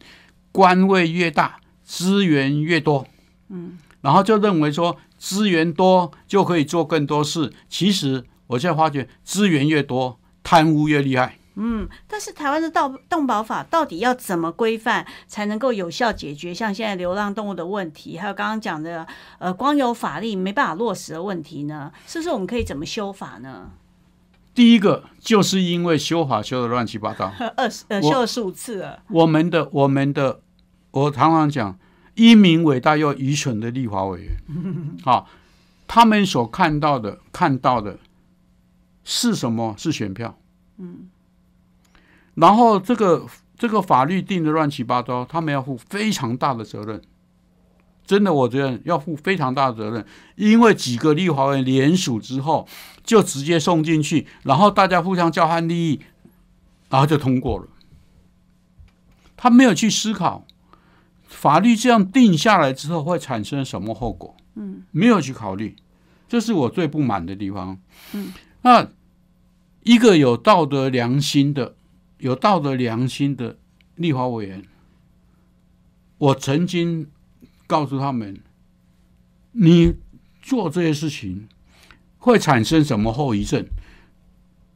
[0.51, 3.07] 官位越大，资源越多。
[3.49, 7.51] 嗯，然后就认为说资源多就可以做更多事。
[7.67, 11.38] 其实我现在发觉，资源越多，贪污越厉害。
[11.61, 19.05] 嗯，但是台湾的动动保法到底要怎么规范，才能够有效解决像现在流浪动物的问题，还有刚刚讲的
[19.39, 21.91] 呃光有法律没办法落实的问题呢？
[22.07, 23.71] 是不是我们可以怎么修法呢？
[24.55, 27.31] 第一个就是因为修法修的乱七八糟。
[27.55, 30.41] 二十呃修了十五次了，我们的我们的，
[30.91, 31.77] 我常常讲，
[32.15, 34.31] 英明伟大又愚蠢的立法委员，
[35.03, 35.27] 好、
[35.87, 37.99] 他们所看到的看到的
[39.03, 39.75] 是什么？
[39.77, 40.37] 是选票。
[40.77, 41.09] 嗯，
[42.39, 43.25] 然后这个
[43.57, 47.01] 这个法律定的乱七八糟，他们要负非常大的责任。
[48.05, 50.03] 真的，我觉得要负非常大的责任，
[50.35, 52.67] 因为几个立法委联署之后，
[53.03, 55.99] 就直接送进去，然后大家互相交换利益，
[56.89, 57.67] 然后就通过了。
[59.37, 60.43] 他没有去思考
[61.27, 65.75] 法律这样定下来之后会产生什么后果，嗯，没有去考虑，
[66.27, 67.77] 这是我最不满的地方。
[68.13, 68.87] 嗯，那
[69.83, 71.75] 一个有道德良心的、
[72.19, 73.57] 有道德良心的
[73.95, 74.63] 立法委员，
[76.17, 77.09] 我曾经
[77.65, 78.41] 告诉他们，
[79.53, 79.95] 你
[80.41, 81.47] 做这些事情
[82.17, 83.65] 会产生什么后遗症，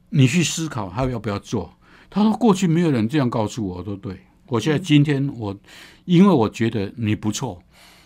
[0.10, 1.74] 你去思考还要不要做。
[2.10, 4.20] 他说过去没有人这样告诉我，我说对。
[4.48, 5.58] 我现在今天我，
[6.06, 7.64] 因为我觉得你不错，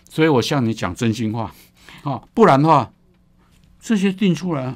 [0.08, 1.54] 所以我向你讲真心话
[2.04, 2.94] 啊，不然的话，
[3.80, 4.74] 这些定出来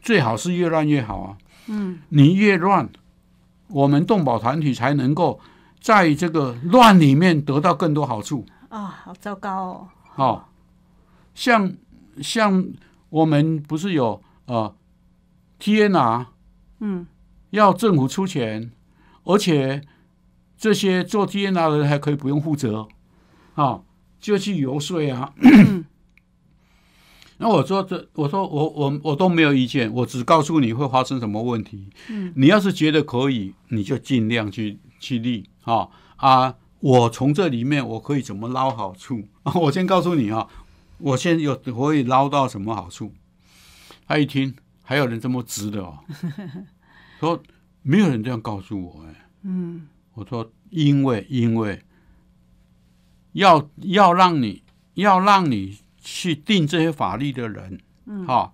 [0.00, 1.38] 最好是越乱越好啊。
[1.66, 2.88] 嗯，你越乱，
[3.68, 5.40] 我们动保团体才能够
[5.80, 8.44] 在这个乱里面得到更多好处。
[8.68, 9.88] 啊，好糟糕哦。
[10.16, 10.44] 哦，
[11.34, 11.72] 像
[12.20, 12.66] 像
[13.08, 14.74] 我们不是有呃
[15.60, 16.26] TNR，
[16.80, 17.06] 嗯，
[17.50, 18.70] 要政府出钱，
[19.24, 19.82] 而且
[20.56, 22.88] 这些做 TNR 的人还可以不用负责，
[23.54, 23.80] 啊，
[24.18, 25.32] 就去游说啊。
[27.40, 31.88] 那我说这，我说我我我都没有意见，我只告诉你会发生什么问题。
[32.08, 36.56] 嗯，你要是觉得可以，你就尽量去去立啊啊！
[36.80, 39.52] 我从这里面我可以怎么捞好处啊？
[39.54, 40.48] 我先告诉你啊，
[40.98, 43.12] 我先有可以捞到什么好处？
[44.08, 45.98] 他一听，还有人这么直的哦，
[47.20, 47.40] 说
[47.82, 49.28] 没有人这样告诉我哎。
[49.42, 51.80] 嗯，我说因为因为
[53.34, 55.78] 要要让你要让你。
[56.10, 58.50] 去定这些法律的人，嗯，哈，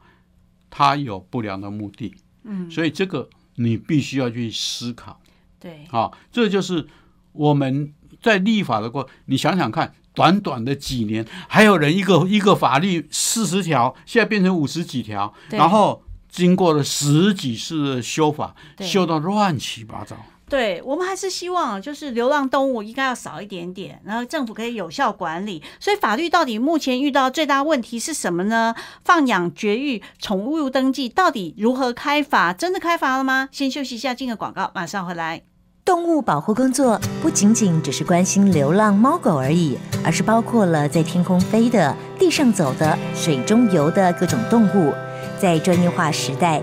[0.68, 2.12] 他有不良的目的，
[2.42, 5.20] 嗯，所以这个你必须要去思考，
[5.60, 6.88] 对，好，这就是
[7.32, 20.16] 我们在立法的过，你想想看，短短的几年，还有人一个一个法律四十条，现在变成五十几条，然后经过了十几次的修法，修到乱七八糟。
[20.54, 25.60] 对我们还是希望，就是流浪动物应该要少一点点，然后政府可以有效管理。
[25.80, 28.72] 所以法律到底目前遇到最大问题是什么呢？
[29.04, 32.52] 放养、绝育、宠物登记到底如何开罚？
[32.52, 33.48] 真的开罚了吗？
[33.50, 35.42] 先休息一下，进个广告，马上回来。
[35.84, 44.94] 动物保护工作不仅仅只是关心流浪猫狗而已，而是包括了在天空飞的、地上走的、水中游的各种动物。
[45.36, 46.62] 在专业化时代，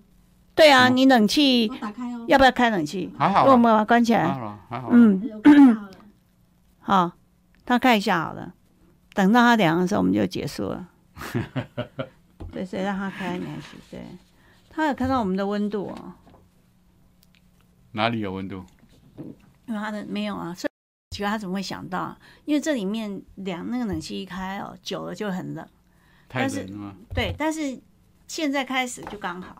[0.61, 1.67] 对啊，你冷气
[2.27, 3.11] 要不要开冷气？
[3.17, 4.27] 还好，我们把它关起来。
[4.27, 4.89] 还好，还好。
[4.91, 5.19] 嗯，
[6.79, 7.11] 好
[7.65, 8.53] 他看一下好了。
[9.15, 10.87] 等到他凉的时候，我们就结束了。
[12.53, 13.77] 对，所以让他开冷气。
[13.89, 14.05] 对，
[14.69, 16.13] 他有看到我们的温度哦。
[17.93, 18.63] 哪里有温度？
[19.65, 22.15] 因为他的没有啊，所以奇怪他怎么会想到？
[22.45, 25.67] 因为这里面凉，那个冷气一开哦，久了就很冷。
[26.29, 26.95] 太冷了吗？
[27.15, 27.81] 对，但是
[28.27, 29.55] 现在开始就刚好。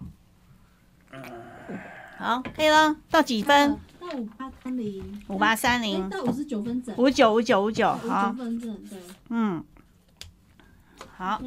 [2.18, 2.96] 好，可以了。
[3.10, 3.78] 到几分？
[4.00, 5.24] 到五八三零。
[5.28, 6.10] 五八三零。
[6.10, 6.96] 到五十九分整。
[6.98, 7.92] 五九五九五九。
[7.92, 8.30] 好。
[8.30, 9.00] 五分整，对。
[9.30, 9.64] 嗯。
[11.18, 11.42] 好。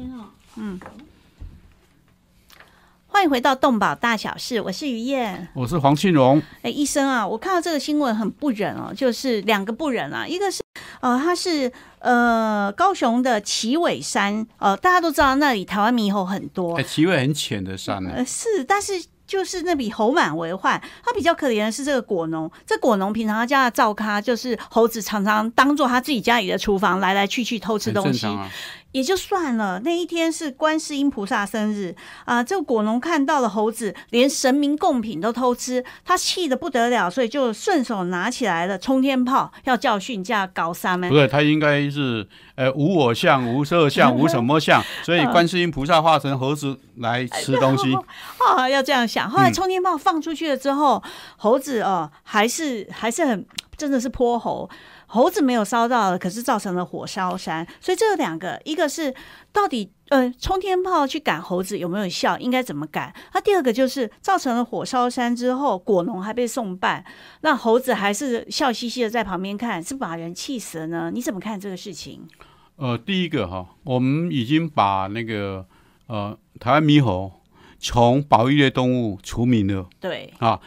[0.57, 0.79] 嗯。
[3.07, 6.41] 欢迎回到动保大小事，我是于燕，我是黄庆荣。
[6.63, 10.61] 哎，医生啊，我看到这个新闻很不忍哦，就是两个不忍啊，一个是
[10.99, 19.05] 呃，他是呃高雄的旗尾山，呃，大家都知道那里台湾猕猴很多，哎，旗尾很浅的山呢，呃，是，但是。
[19.35, 22.49] 就是那笔猴满为患，他比较可怜的是这个果农。
[22.65, 28.25] 这果农平常他家的灶咖，就是猴子常常当做他自己家里的厨房，来来去去偷吃东西。
[28.95, 32.41] 也就算了，那一天是观世音菩萨生日啊！
[32.41, 41.09] 这个果农看到了猴子连神明贡品都偷吃，他气得不得了，所以就顺手拿起来了冲天炮，要教训架高三们。
[41.09, 47.93] 不是，他应该是呃无我相、无色相、无什么相， 所以观世音菩萨化成猴子来吃东西。
[47.93, 49.29] 啊，要这样想。
[49.29, 51.03] 后来冲天炮放出去了之后，
[51.35, 54.69] 猴子哦还是还是很真的是泼猴。
[55.07, 59.13] 猴子没有烧到，可是造成了火烧山，所以这有两个，一个是
[59.51, 63.13] 到底呃冲天炮去赶猴子有没有效，应该怎么赶？
[63.33, 67.05] 那第二个就是造成了火烧山之后，果农还被送办，
[67.41, 71.11] 那猴子还是笑嘻嘻的在旁边看，是把人气死了呢？
[71.13, 72.27] 你怎么看这个事情？
[72.77, 75.65] 呃，第一个哈，我们已经把那个
[76.07, 77.31] 呃台湾猕猴
[77.79, 80.59] 从保育类动物除名了，对啊，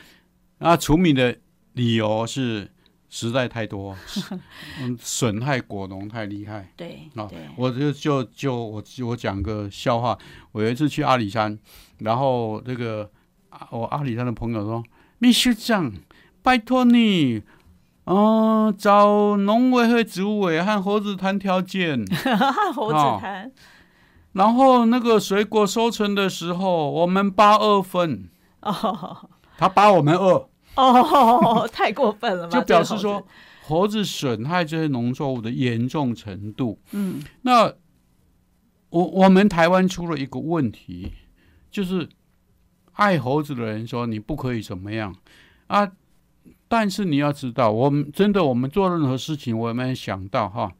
[0.59, 1.37] 那除名的
[1.73, 2.71] 理由是。
[3.09, 3.97] 实在太多，
[4.81, 6.71] 嗯，损害果农太厉害。
[6.77, 10.17] 对，啊，我就就就我我讲个笑话。
[10.53, 11.59] 我有一次去阿里山，
[11.99, 13.11] 然后这个
[13.71, 14.83] 我阿里山的朋友说
[15.19, 15.93] ：“秘书长，
[16.43, 17.43] 拜托你，
[18.05, 22.05] 嗯，找农委会主委和猴子谈条件。
[22.75, 23.51] 猴子谈。
[24.33, 28.29] 然后那个水果收成的时候，我们八二分。
[28.61, 30.49] 哦他把我们饿，
[30.79, 32.59] 哦，太过分了吧？
[32.59, 33.27] 就表示说，
[33.63, 36.79] 猴子损害这些农作物的严重程度。
[36.93, 37.73] 嗯那
[38.91, 41.13] 我我们台湾出了一个问题，
[41.71, 42.09] 就是
[42.93, 45.15] 爱猴子的人说你不可以怎么样
[45.67, 45.93] 啊，
[46.69, 50.73] 但是你要知道，我们真的我们做任何事情，我们想到哈，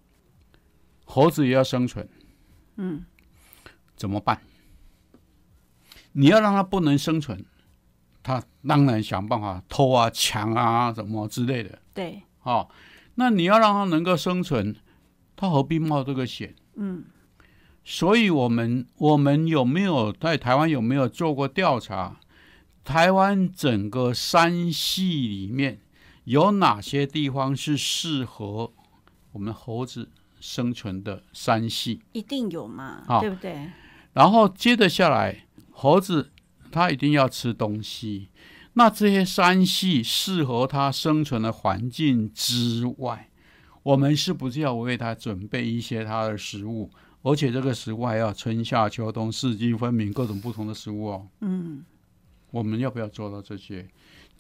[1.05, 2.09] 猴子也要生存，
[2.77, 3.05] 嗯，
[3.97, 4.41] 怎么办？
[6.13, 7.45] 你要让它不能生存，
[8.23, 11.79] 它当然想办法偷啊、抢啊什么之类的。
[11.95, 12.69] 对，哦，
[13.15, 14.75] 那你要让他能够生存，
[15.37, 16.55] 他何必冒这个险？
[16.77, 17.05] 嗯
[17.85, 22.21] 所以，我们我们有没有在台湾有没有做过调查？
[22.85, 25.81] 台湾整个山系里面
[26.25, 28.73] 有哪些地方是适合
[29.33, 32.03] 我们猴子生存的山系？
[32.13, 33.71] 一定有嘛，好对不对？
[34.13, 36.31] 然后接着下来，猴子
[36.71, 38.29] 它一定要吃东西。
[38.75, 43.29] 那这些山系适合它生存的环境之外，
[43.83, 46.91] 我们是不是要为它准备一些它的食物？
[47.23, 51.27] 而且这个食物还要春夏秋冬四季分明，各种不同的食物哦。
[51.41, 51.85] 嗯，
[52.53, 53.89] 我们要不要做到这些？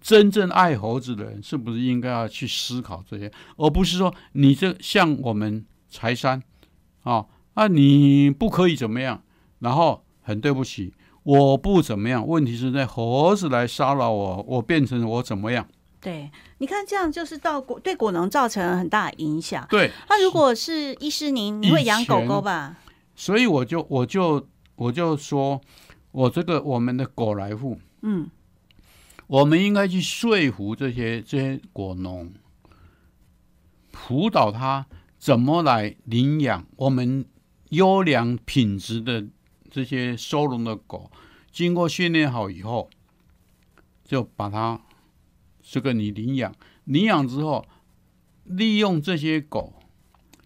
[0.00, 6.40] 真正爱猴子的人，是不是应该要去思考这些，而不是说你这像我们柴山
[7.02, 9.24] 啊啊，你不可以怎么样，
[9.58, 10.94] 然后很对不起，
[11.28, 12.26] 我不怎么样。
[12.26, 15.68] 问题是在猴子来骚扰我，我变成我怎么样？
[16.00, 19.66] 对，你看这样就是到果对果农造成很大的影响。
[19.68, 22.78] 对，那如果是医师您，你会养狗狗吧？
[23.14, 25.60] 所以我就我就我就说，
[26.12, 28.30] 我这个我们的狗来户，嗯
[29.26, 32.32] 我们应该去说服这些这些果农，
[33.92, 34.86] 辅导他
[35.18, 37.26] 怎么来领养我们
[37.68, 39.26] 优良品质的
[39.70, 41.10] 这些收容的狗，
[41.50, 42.88] 经过训练好以后，
[44.04, 44.80] 就把它
[45.62, 46.54] 这个你领养，
[46.84, 47.66] 领养之后，
[48.44, 49.74] 利用这些狗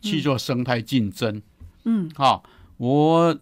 [0.00, 1.40] 去做生态竞争。
[1.84, 2.44] 嗯，好、
[2.76, 3.38] 我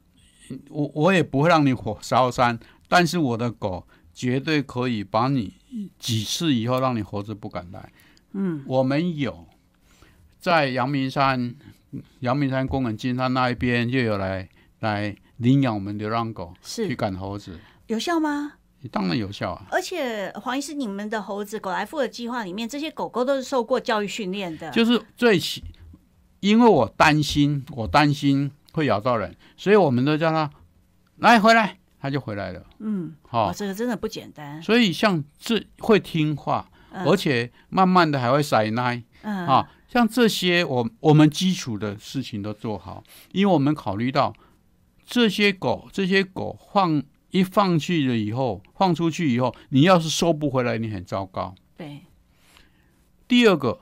[0.69, 2.59] 我我也不会让你火烧山，
[2.89, 5.55] 但是我的狗绝对可以把你
[5.99, 7.93] 几次以后让你猴子不敢来。
[8.33, 9.47] 嗯，我们有
[10.39, 11.55] 在阳明山、
[12.21, 14.49] 阳明山公园金山那一边就有来
[14.81, 18.53] 来领养我们流浪狗是去是赶猴子，有效吗？
[18.91, 19.67] 当然有效啊。
[19.71, 24.71] 而且黄医师，你们的猴子狗来富的计划里面，这些狗狗都是受过教育训练的。
[24.71, 25.65] 就是最起，
[26.41, 30.51] 因为我担心，我担心会咬到人，所以我们都叫它
[31.17, 32.63] 来回来，它就回来了。
[32.79, 34.63] 嗯，好、哇，这个真的不简单。
[34.63, 44.35] 所以像这会听话，嗯而且慢慢的还会塞奶嗯啊，像这些我我们基础的事情都做好，因为我们考虑到
[45.11, 47.03] 这些狗，这些狗放
[47.33, 51.53] 一放去了以后，放出去以后，你要是收不回来，你很糟糕。
[51.77, 52.03] 对，
[53.27, 53.81] 第二个，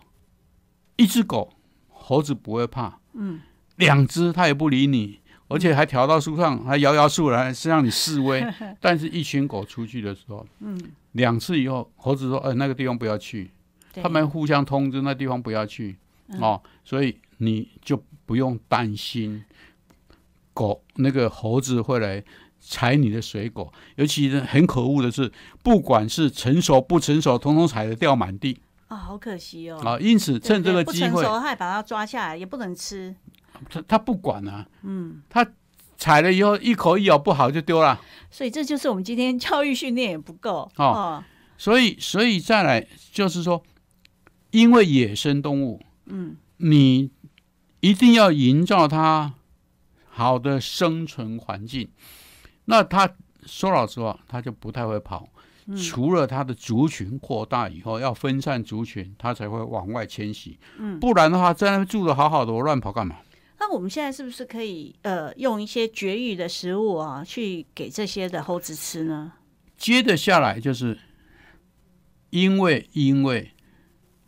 [0.96, 1.52] 一只狗
[1.90, 3.42] 猴子不会怕，嗯，
[3.76, 5.20] 两只它也不理你。
[5.50, 8.44] 而且还跳到树上，还摇摇树来，是让你示威。
[8.80, 10.78] 但是，一群狗出去的时候，嗯，
[11.12, 13.50] 两次以后，猴子说：“呃，那个地方不要去。”
[14.02, 19.42] 他们互相通知，那地方不要去、嗯哦，所以你就不用担心
[20.58, 22.24] 狗那个猴子会来
[22.58, 23.72] 踩你的水果。
[23.94, 25.30] 尤其是很可恶的是，
[25.62, 29.78] 不管是成熟不成熟，统统踩的掉满地啊，好可惜哦。
[29.84, 29.96] 啊。
[30.00, 33.14] 因此，趁这个机会不成，熟还把它抓下来，也不能吃。
[33.70, 35.46] 他他不管啊，嗯，他
[35.96, 38.00] 踩了以后一口一咬不好就丢了。
[38.30, 41.24] 所以这就是我们今天教育训练也不够哦哦。
[41.56, 43.62] 所以，所以再来就是说，
[44.50, 47.10] 因为野生动物，嗯，你
[47.80, 49.34] 一定要营造它
[50.18, 51.88] 好的生存环境。
[52.64, 53.08] 那他
[53.46, 55.28] 说老实话，他就不太会跑。
[55.66, 60.58] 嗯除了他的族群扩大以后，要分散族群，他才会往外迁徙。
[60.78, 63.16] 嗯不然的话，在那边住的好好的，我乱跑干嘛？
[63.60, 69.32] 那我们现在是不是可以呃用一些绝育的食物啊，去给这些的猴子吃呢？
[69.76, 70.98] 接着下来就是，
[72.30, 73.52] 因为因为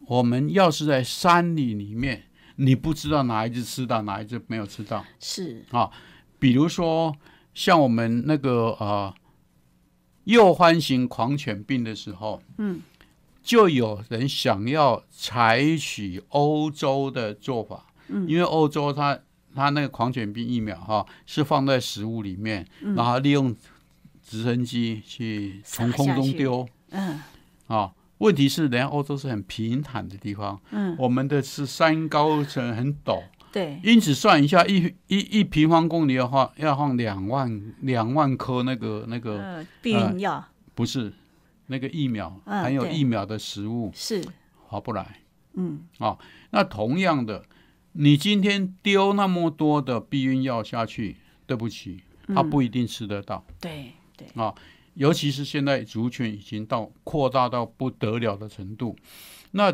[0.06, 2.24] 我们要是在山里里面，
[2.60, 5.02] 你不知道哪一只吃到，哪一只没有吃到。
[5.18, 5.64] 是。
[5.70, 5.90] 啊，
[6.38, 7.16] 比如说，
[7.54, 9.14] 像我们那个呃
[10.24, 12.82] 幼欢型狂犬病的时候，嗯，
[13.42, 18.28] 就有人想要采取欧洲的做法，嗯。
[18.28, 19.18] 因为欧洲它
[19.54, 22.94] 它那个狂犬病疫苗哈、是放在食物里面，嗯。
[22.94, 23.56] 然后利用
[24.22, 26.68] 直升机去从空中丢。
[26.90, 27.22] 嗯。
[27.68, 27.90] 啊。
[28.20, 40.44] 问题是，人家欧洲是很平坦的地方，嗯，我们的是山高层很陡，对，因此算一下，一一一平方公里的话，要放两万两万颗那个那个，呃，避孕药，
[40.74, 41.12] 不是
[41.66, 42.92] 那个疫苗嗯含有对。
[42.92, 44.22] 疫苗的食物是，
[44.66, 45.20] 划不来。
[45.54, 45.80] 嗯。
[45.98, 46.18] 啊
[46.50, 47.44] 那同样的，
[47.92, 51.16] 你今天丢那么多的避孕药下去，
[51.46, 53.44] 对不起，他嗯不一定吃得到。
[53.60, 54.28] 对对，
[54.94, 58.96] 尤其是现在族群已经到扩大到不得了的程度。
[59.52, 59.72] 那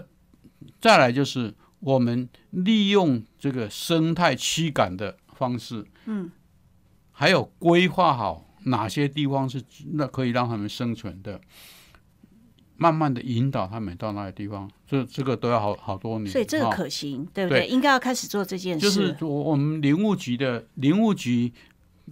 [0.81, 6.31] 再来就是我们利用这个生态驱赶的方式，嗯，
[7.13, 9.63] 还有规划好哪些地方是
[9.93, 11.41] 那可以让他们生存的，
[12.77, 16.31] 慢慢的引导他们到那个地方，这这个都要好好多年。
[16.31, 17.61] 所以这个可行，对不对？
[17.61, 18.87] 对应该要开始做这件事。
[18.87, 21.53] 就是我我们林务局的林务局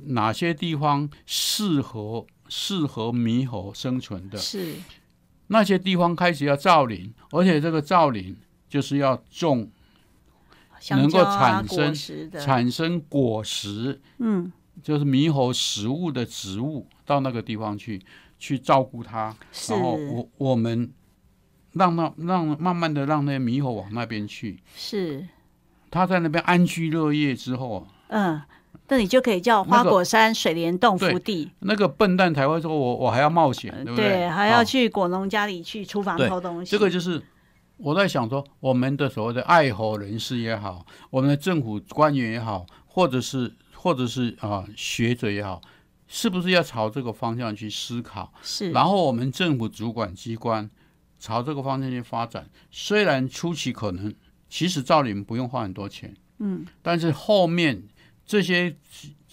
[0.05, 2.26] 哪些地方适合
[2.57, 4.76] 适合猕猴生存的，是。
[5.48, 8.36] 那些地方开始要造林，而且这个造林
[8.68, 9.68] 就是要种
[10.90, 14.52] 能够产生产生果实，嗯，
[14.84, 18.00] 就是猕猴食物的植物到那个地方去
[18.38, 19.34] 去照顾它，
[19.68, 20.92] 然后我我们
[21.72, 25.26] 让那让慢慢的让那些猕猴往那边去，是，
[25.90, 28.40] 它在那边安居乐业之后，嗯，
[28.89, 36.70] 那你就可以叫花果山水帘洞福地，那个笨蛋才会说我我还要冒险，对不对，还要哦去果农家里去厨房偷东西。
[36.70, 37.22] 这个就是
[37.78, 45.61] 我在想说，我们的所谓的爱猴人士也好，我们的政府官员也好，或者是或者是啊、学者也好，
[46.07, 48.32] 是不是要朝这个方向去思考？
[48.43, 50.70] 是，然后我们政府主管机关
[51.18, 52.47] 朝这个方向去发展。
[52.70, 54.14] 虽然初期可能
[54.49, 57.82] 其实照林不用花很多钱，嗯，但是后面
[58.27, 58.75] 这些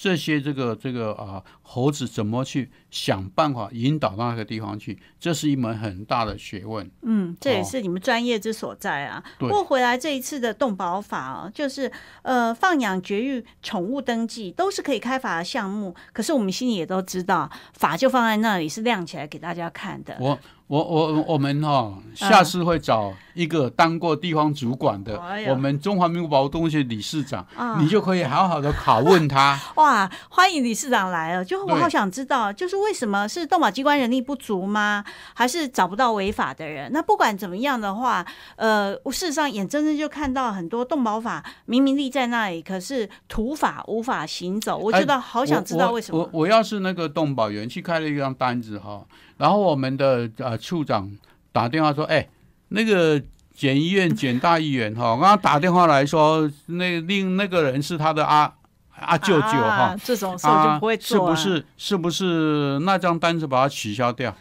[0.02, 6.89] 这些这个这个啊猴子怎么去想办法引导到那个地方去，这是一门很大的学问。
[7.04, 9.24] 嗯，这也哦是你们专业之所在啊。
[9.38, 11.91] 不对过回来这一次的动保法啊，就是
[12.24, 20.18] 呃放养、绝育、宠物登记都是可以开发的项目，可是我们心里也都知道，法就放在那里是亮起来给大家看的。
[20.20, 29.60] 我我我我们哈、下次会找一个当过地方主管的，哎我们中华民国保护动物协理事长，啊你就可以好好的拷问他。
[29.76, 29.91] 哇，
[30.30, 31.44] 欢迎理事长来了！
[31.44, 35.04] 就我好想知道，就是为什么是动保机关人力不足吗？
[35.34, 36.92] 还是找不到违法的人？
[36.92, 38.26] 那不管怎么样的话，
[38.56, 44.78] 呃，我事实上眼睁睁就看到很多动保法明明立在那里，可是土法无法行走。
[44.78, 46.22] 我觉得好想知道为什么。
[46.22, 49.06] 哎我我我要是那个动保员去开了一张单子哈，
[49.38, 51.12] 然后我们的呃处长
[51.52, 52.28] 打电话说，哎，
[52.70, 53.22] 那个
[53.54, 58.54] 检医院检大议员哈，刚刚打电话来说，那另那个人是他的阿
[59.02, 64.36] 阿舅舅哈啊，，这种事我就不会做、啊不是是不是那张单子把它取消掉？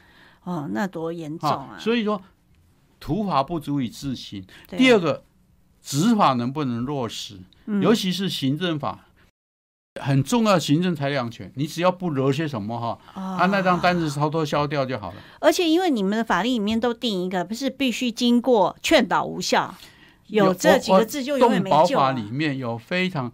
[0.44, 1.76] 哦，那多严重啊！
[1.78, 2.20] 所以说
[2.98, 4.44] 土法不足以自行。
[4.68, 5.24] 第二个，
[5.82, 7.38] 执法能不能落实？
[7.66, 9.06] 嗯尤其是行政法
[10.00, 15.16] 很重要的行政裁量权，你只要不惹些什么哈，啊，那张单子偷偷消掉就好了。
[15.40, 19.74] 而且因为你们的法律里面都定一个，不是必须经过劝导无效，
[20.28, 21.86] 有这几个字就永远没动保。
[21.86, 23.30] 法里面有非常，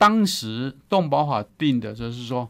[0.00, 2.48] 当时动保法定的就是说，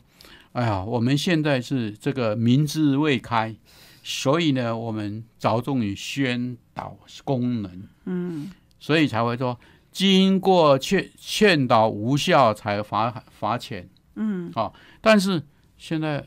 [0.52, 3.56] 哎呀，我们现在是这个民智未开，
[4.04, 9.58] 所以呢，我们着重于宣导功能，嗯，所以才会说
[9.90, 13.88] 经过劝劝导无效才罚罚钱。
[14.14, 15.42] 嗯，好、但是
[15.76, 16.24] 现在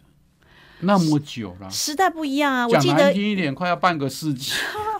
[0.83, 1.69] 那么久了。
[1.69, 2.67] 时代不一样啊！
[2.67, 4.53] 我记得听一点，快要半个世纪。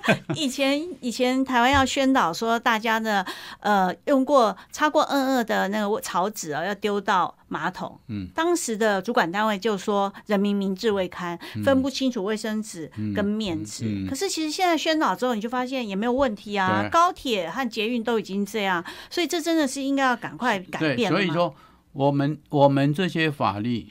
[0.36, 3.26] 以前以前台湾要宣导说，大家呢，
[3.62, 7.98] 呃，用过擦过二二的那个草纸啊，要丢到马桶。
[8.10, 13.86] 嗯，当时的主管单位就说人民民智未开，分不清楚卫生纸跟面纸。
[13.86, 21.56] 嗯嗯嗯可是其实现在宣导之后，你就发现也没有问题啊，高铁和捷运都已经这样，所以这真的是应该要赶快改对，变所以说
[21.94, 23.88] 我们我们这些法律，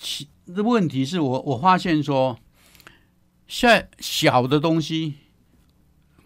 [0.00, 2.38] 其问题是我我发现说，
[3.46, 5.14] 现在小的东西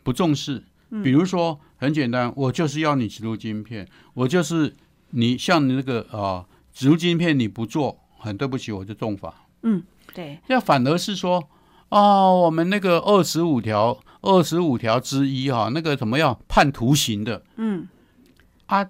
[0.03, 4.75] 不重视，嗯比如说很简单，我就是要你植入晶片，我就是
[5.11, 9.35] 你像你那个啊、植入晶片你不做，很对不起，我就重罚。
[9.63, 9.83] 嗯
[10.15, 11.43] 对，那反而是说，
[11.89, 17.89] 哦，我们那个二十五条，二十五条之一哈、那个怎么样判徒刑的嗯
[18.67, 18.89] 啊，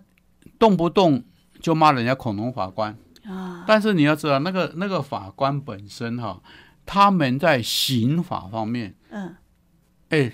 [0.58, 1.24] 动不动
[1.60, 2.96] 就骂人家恐龙法官。
[3.24, 6.42] 啊，但是你要知道，那个那个法官本身哈、
[6.84, 9.36] 他们在刑法方面，嗯。
[10.08, 10.32] 哎，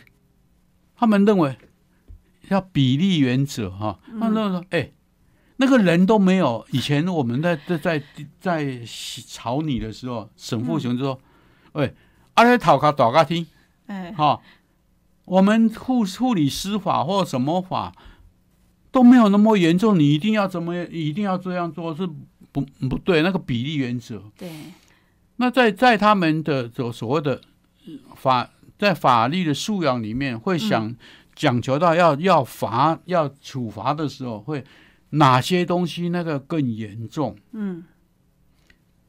[0.97, 1.57] 他们认为
[2.49, 4.19] 要比例原则哈、嗯。
[4.19, 4.91] 他们认为说，哎，
[5.59, 6.67] 那个人都没有。
[6.73, 8.03] 以前我们在在在
[8.41, 8.83] 在
[9.27, 11.21] 吵你的时候，沈富雄就说，
[11.73, 11.95] 喂，
[12.35, 13.47] 阿来讨卡打卡听
[13.87, 14.41] 哎，哈，
[15.27, 17.93] 我们护护理司法或什么法
[18.91, 22.09] 都没有那么严重，你一定要怎么一定要这样做是
[22.61, 24.23] 不不对，那个比例原则。
[24.37, 24.51] 对，
[25.37, 27.41] 那在在他们的所所谓的
[28.15, 30.95] 法在法律的素养里面会想
[31.35, 34.65] 讲求到要要罚要处罚的时候，会
[35.11, 37.37] 哪些东西那个更严重？
[37.53, 37.85] 嗯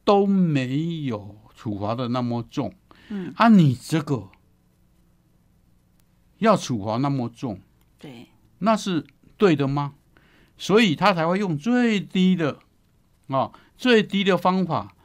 [0.06, 2.74] 都没有处罚的那么重。
[3.10, 4.30] 嗯，啊，你这个
[6.40, 7.60] 要处罚那么重，
[8.00, 8.28] 对，
[8.60, 9.06] 那是
[9.38, 9.94] 对的吗？
[10.58, 12.60] 所以他才会用最低的
[13.30, 14.96] 啊、最低的方法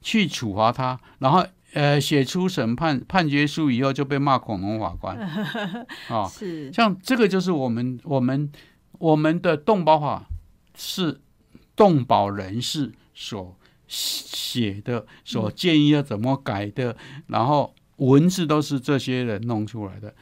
[0.00, 5.16] 去处罚他，然后呃写出审判判决书以后就被骂恐龙法官。
[6.08, 8.50] 啊、 是，像这个就是我们我们
[8.98, 10.26] 我们的动保法
[10.76, 11.20] 是
[11.74, 16.96] 动保人士所写的，所建议要怎么改的，
[17.28, 20.14] 然后文字都是这些人弄出来的，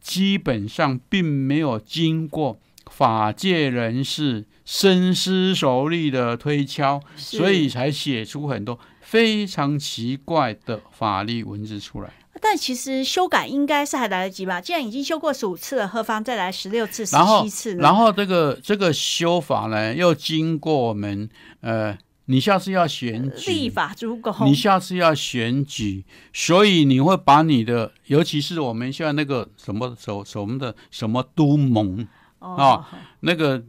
[0.00, 2.58] 基本上并没有经过
[2.96, 12.12] 法界人士深思熟虑的推敲，所以才写出很多非常奇怪的法律文字出来。
[12.40, 14.60] 但其实修改应该是还来得及吧？
[14.60, 17.82] 既然已经修过十五次了，何妨再来十六次、十七次呢？
[17.82, 21.28] 然后这个这个修法呢，又经过我们
[21.62, 32.06] 呃，你下次要选举，立法诸公，你下次要选举，所以你会把你的，尤其是我们现在那个什么什什么的什么都盟
[32.44, 32.88] 哦啊，
[33.20, 33.64] 那个。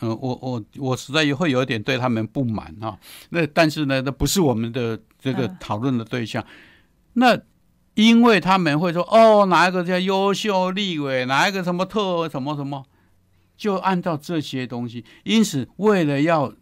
[0.00, 2.98] 呃，我我我实在会有点对他们不满啊。
[3.28, 6.42] 那但是呢，那不是我们的这个嗯讨论的对象。
[7.12, 7.38] 那
[7.94, 12.86] 因为他们会说，哦，哪一个叫优秀立委，哪一个什么特什么什么，
[13.58, 15.04] 就按照这些东西。
[15.24, 16.52] 因此，为了要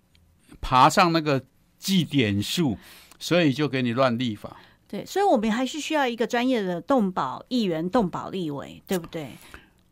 [0.61, 1.41] 爬上那个
[1.79, 2.77] 绩点数，
[3.21, 4.57] 所以就给你乱立法。
[4.89, 9.31] 对，所以我们还是需要一个专业的动保议员、动保立委，对不对？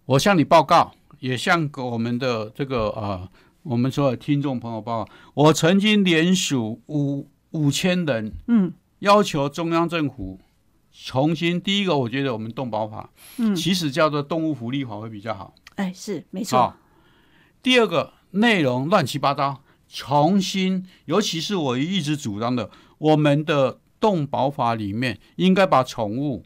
[0.06, 0.92] 我向你报告，
[1.26, 3.28] 也向我们的这个啊，
[3.64, 10.38] 我们所有听众朋友报告，我曾经连署五五千人，嗯，要求中央政府
[10.92, 11.60] 重新。
[11.60, 15.52] 第一个，我觉得我们动保法，嗯其实叫做动物福利法会比较好。
[15.74, 16.76] 哎，是没错，好，
[17.60, 26.44] 第二个内容乱七八糟，重新，尤其是我一直主张的，我们的动保法里面应该把宠物、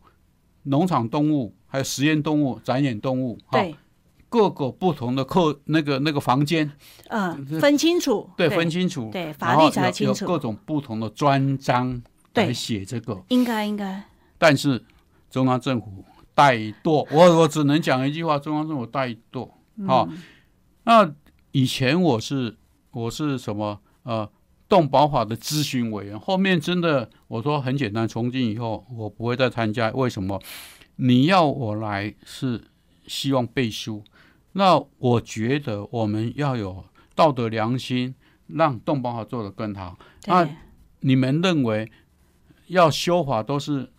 [0.62, 3.76] 农场动物、还有实验动物、展演动物，哈，对，
[4.31, 6.72] 各个不同的客那个那个房间，
[7.09, 10.24] 嗯，分清楚，对，分清楚，对法律才清楚。
[10.24, 12.01] 有各种不同的专章
[12.33, 12.47] 对。
[12.47, 14.05] 来写这个，应该应该，
[14.39, 14.83] 但是
[15.28, 16.05] 中央政府
[16.35, 19.51] 怠惰，我我只能讲一句话：中央政府怠惰。
[19.87, 20.22] 好、嗯
[20.85, 21.12] 那
[21.53, 22.57] 以前我是
[22.93, 24.28] 我是什么呃
[24.68, 29.91] 动保法的咨询委员，后面真的我说很简单，从今以后我不会再参加。
[29.91, 30.41] 为什么？
[30.97, 32.62] 你要我来是
[33.07, 34.03] 希望背书，
[34.53, 36.84] 那我觉得我们要有
[37.14, 38.14] 道德良心，
[38.48, 39.96] 让动保法做得更好。
[40.26, 40.48] 那，
[41.01, 41.90] 你们认为
[42.66, 43.90] 要修法都是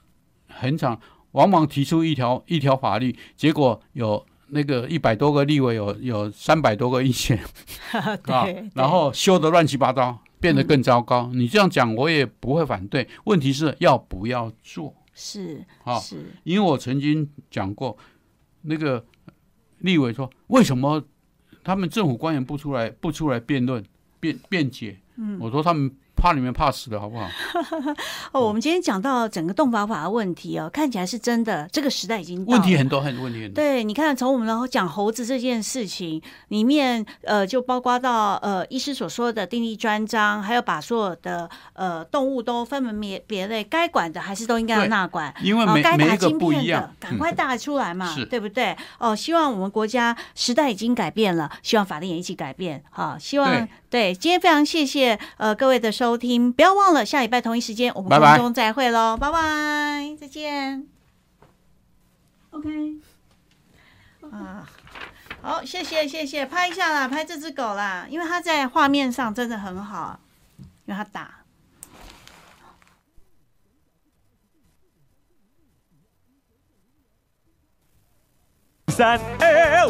[0.48, 1.00] 很长，
[1.32, 7.40] 往往提出一条一条法律，结果有那个一百多个立委有有三百多个意见
[7.94, 11.32] 啊对，然后修的乱七八糟，变得更糟糕。
[11.34, 15.98] 你这样讲我也不会反对，问题是要不要做是啊？
[16.00, 17.98] 是，因为我曾经讲过，
[18.64, 19.06] 那个
[19.82, 21.04] 立委说为什么
[21.64, 23.84] 他们政府官员不出来不出来辩论
[24.20, 24.98] 辩辩解？
[25.18, 25.92] 嗯我说他们
[26.22, 27.28] 怕你们怕死的好不好？
[28.32, 33.56] 哦，我们今天讲到整个动保法的问题哦，看起来是真的，这个时代已经问题很多，很问题很多。
[33.56, 45.34] 对，你看，从我们然后讲猴子这件事情里面，呃，就包括到呃医师所说的定义专章，还有把所有的呃动物都分门别别类，该管的还是都应该要纳管。
[45.42, 48.78] 因为哦该打每每一个晶片不一样的，，赶快打出来嘛，是对不对？
[49.00, 52.84] 哦，希望我们国家时代已经改变了，希望法令也一起改变。
[52.92, 60.88] 好，希望对对今天非常谢谢呃各位的收听，不要忘了下礼拜同一时间我们空中再会喽，拜拜，再见。
[62.52, 62.70] OK。
[64.32, 64.68] 啊，
[65.42, 70.20] 好，谢谢谢谢，拍一下啦，拍这只狗啦，因为它在画面上真的很好，
[70.86, 71.40] 因为它打。
[78.88, 79.88] 三二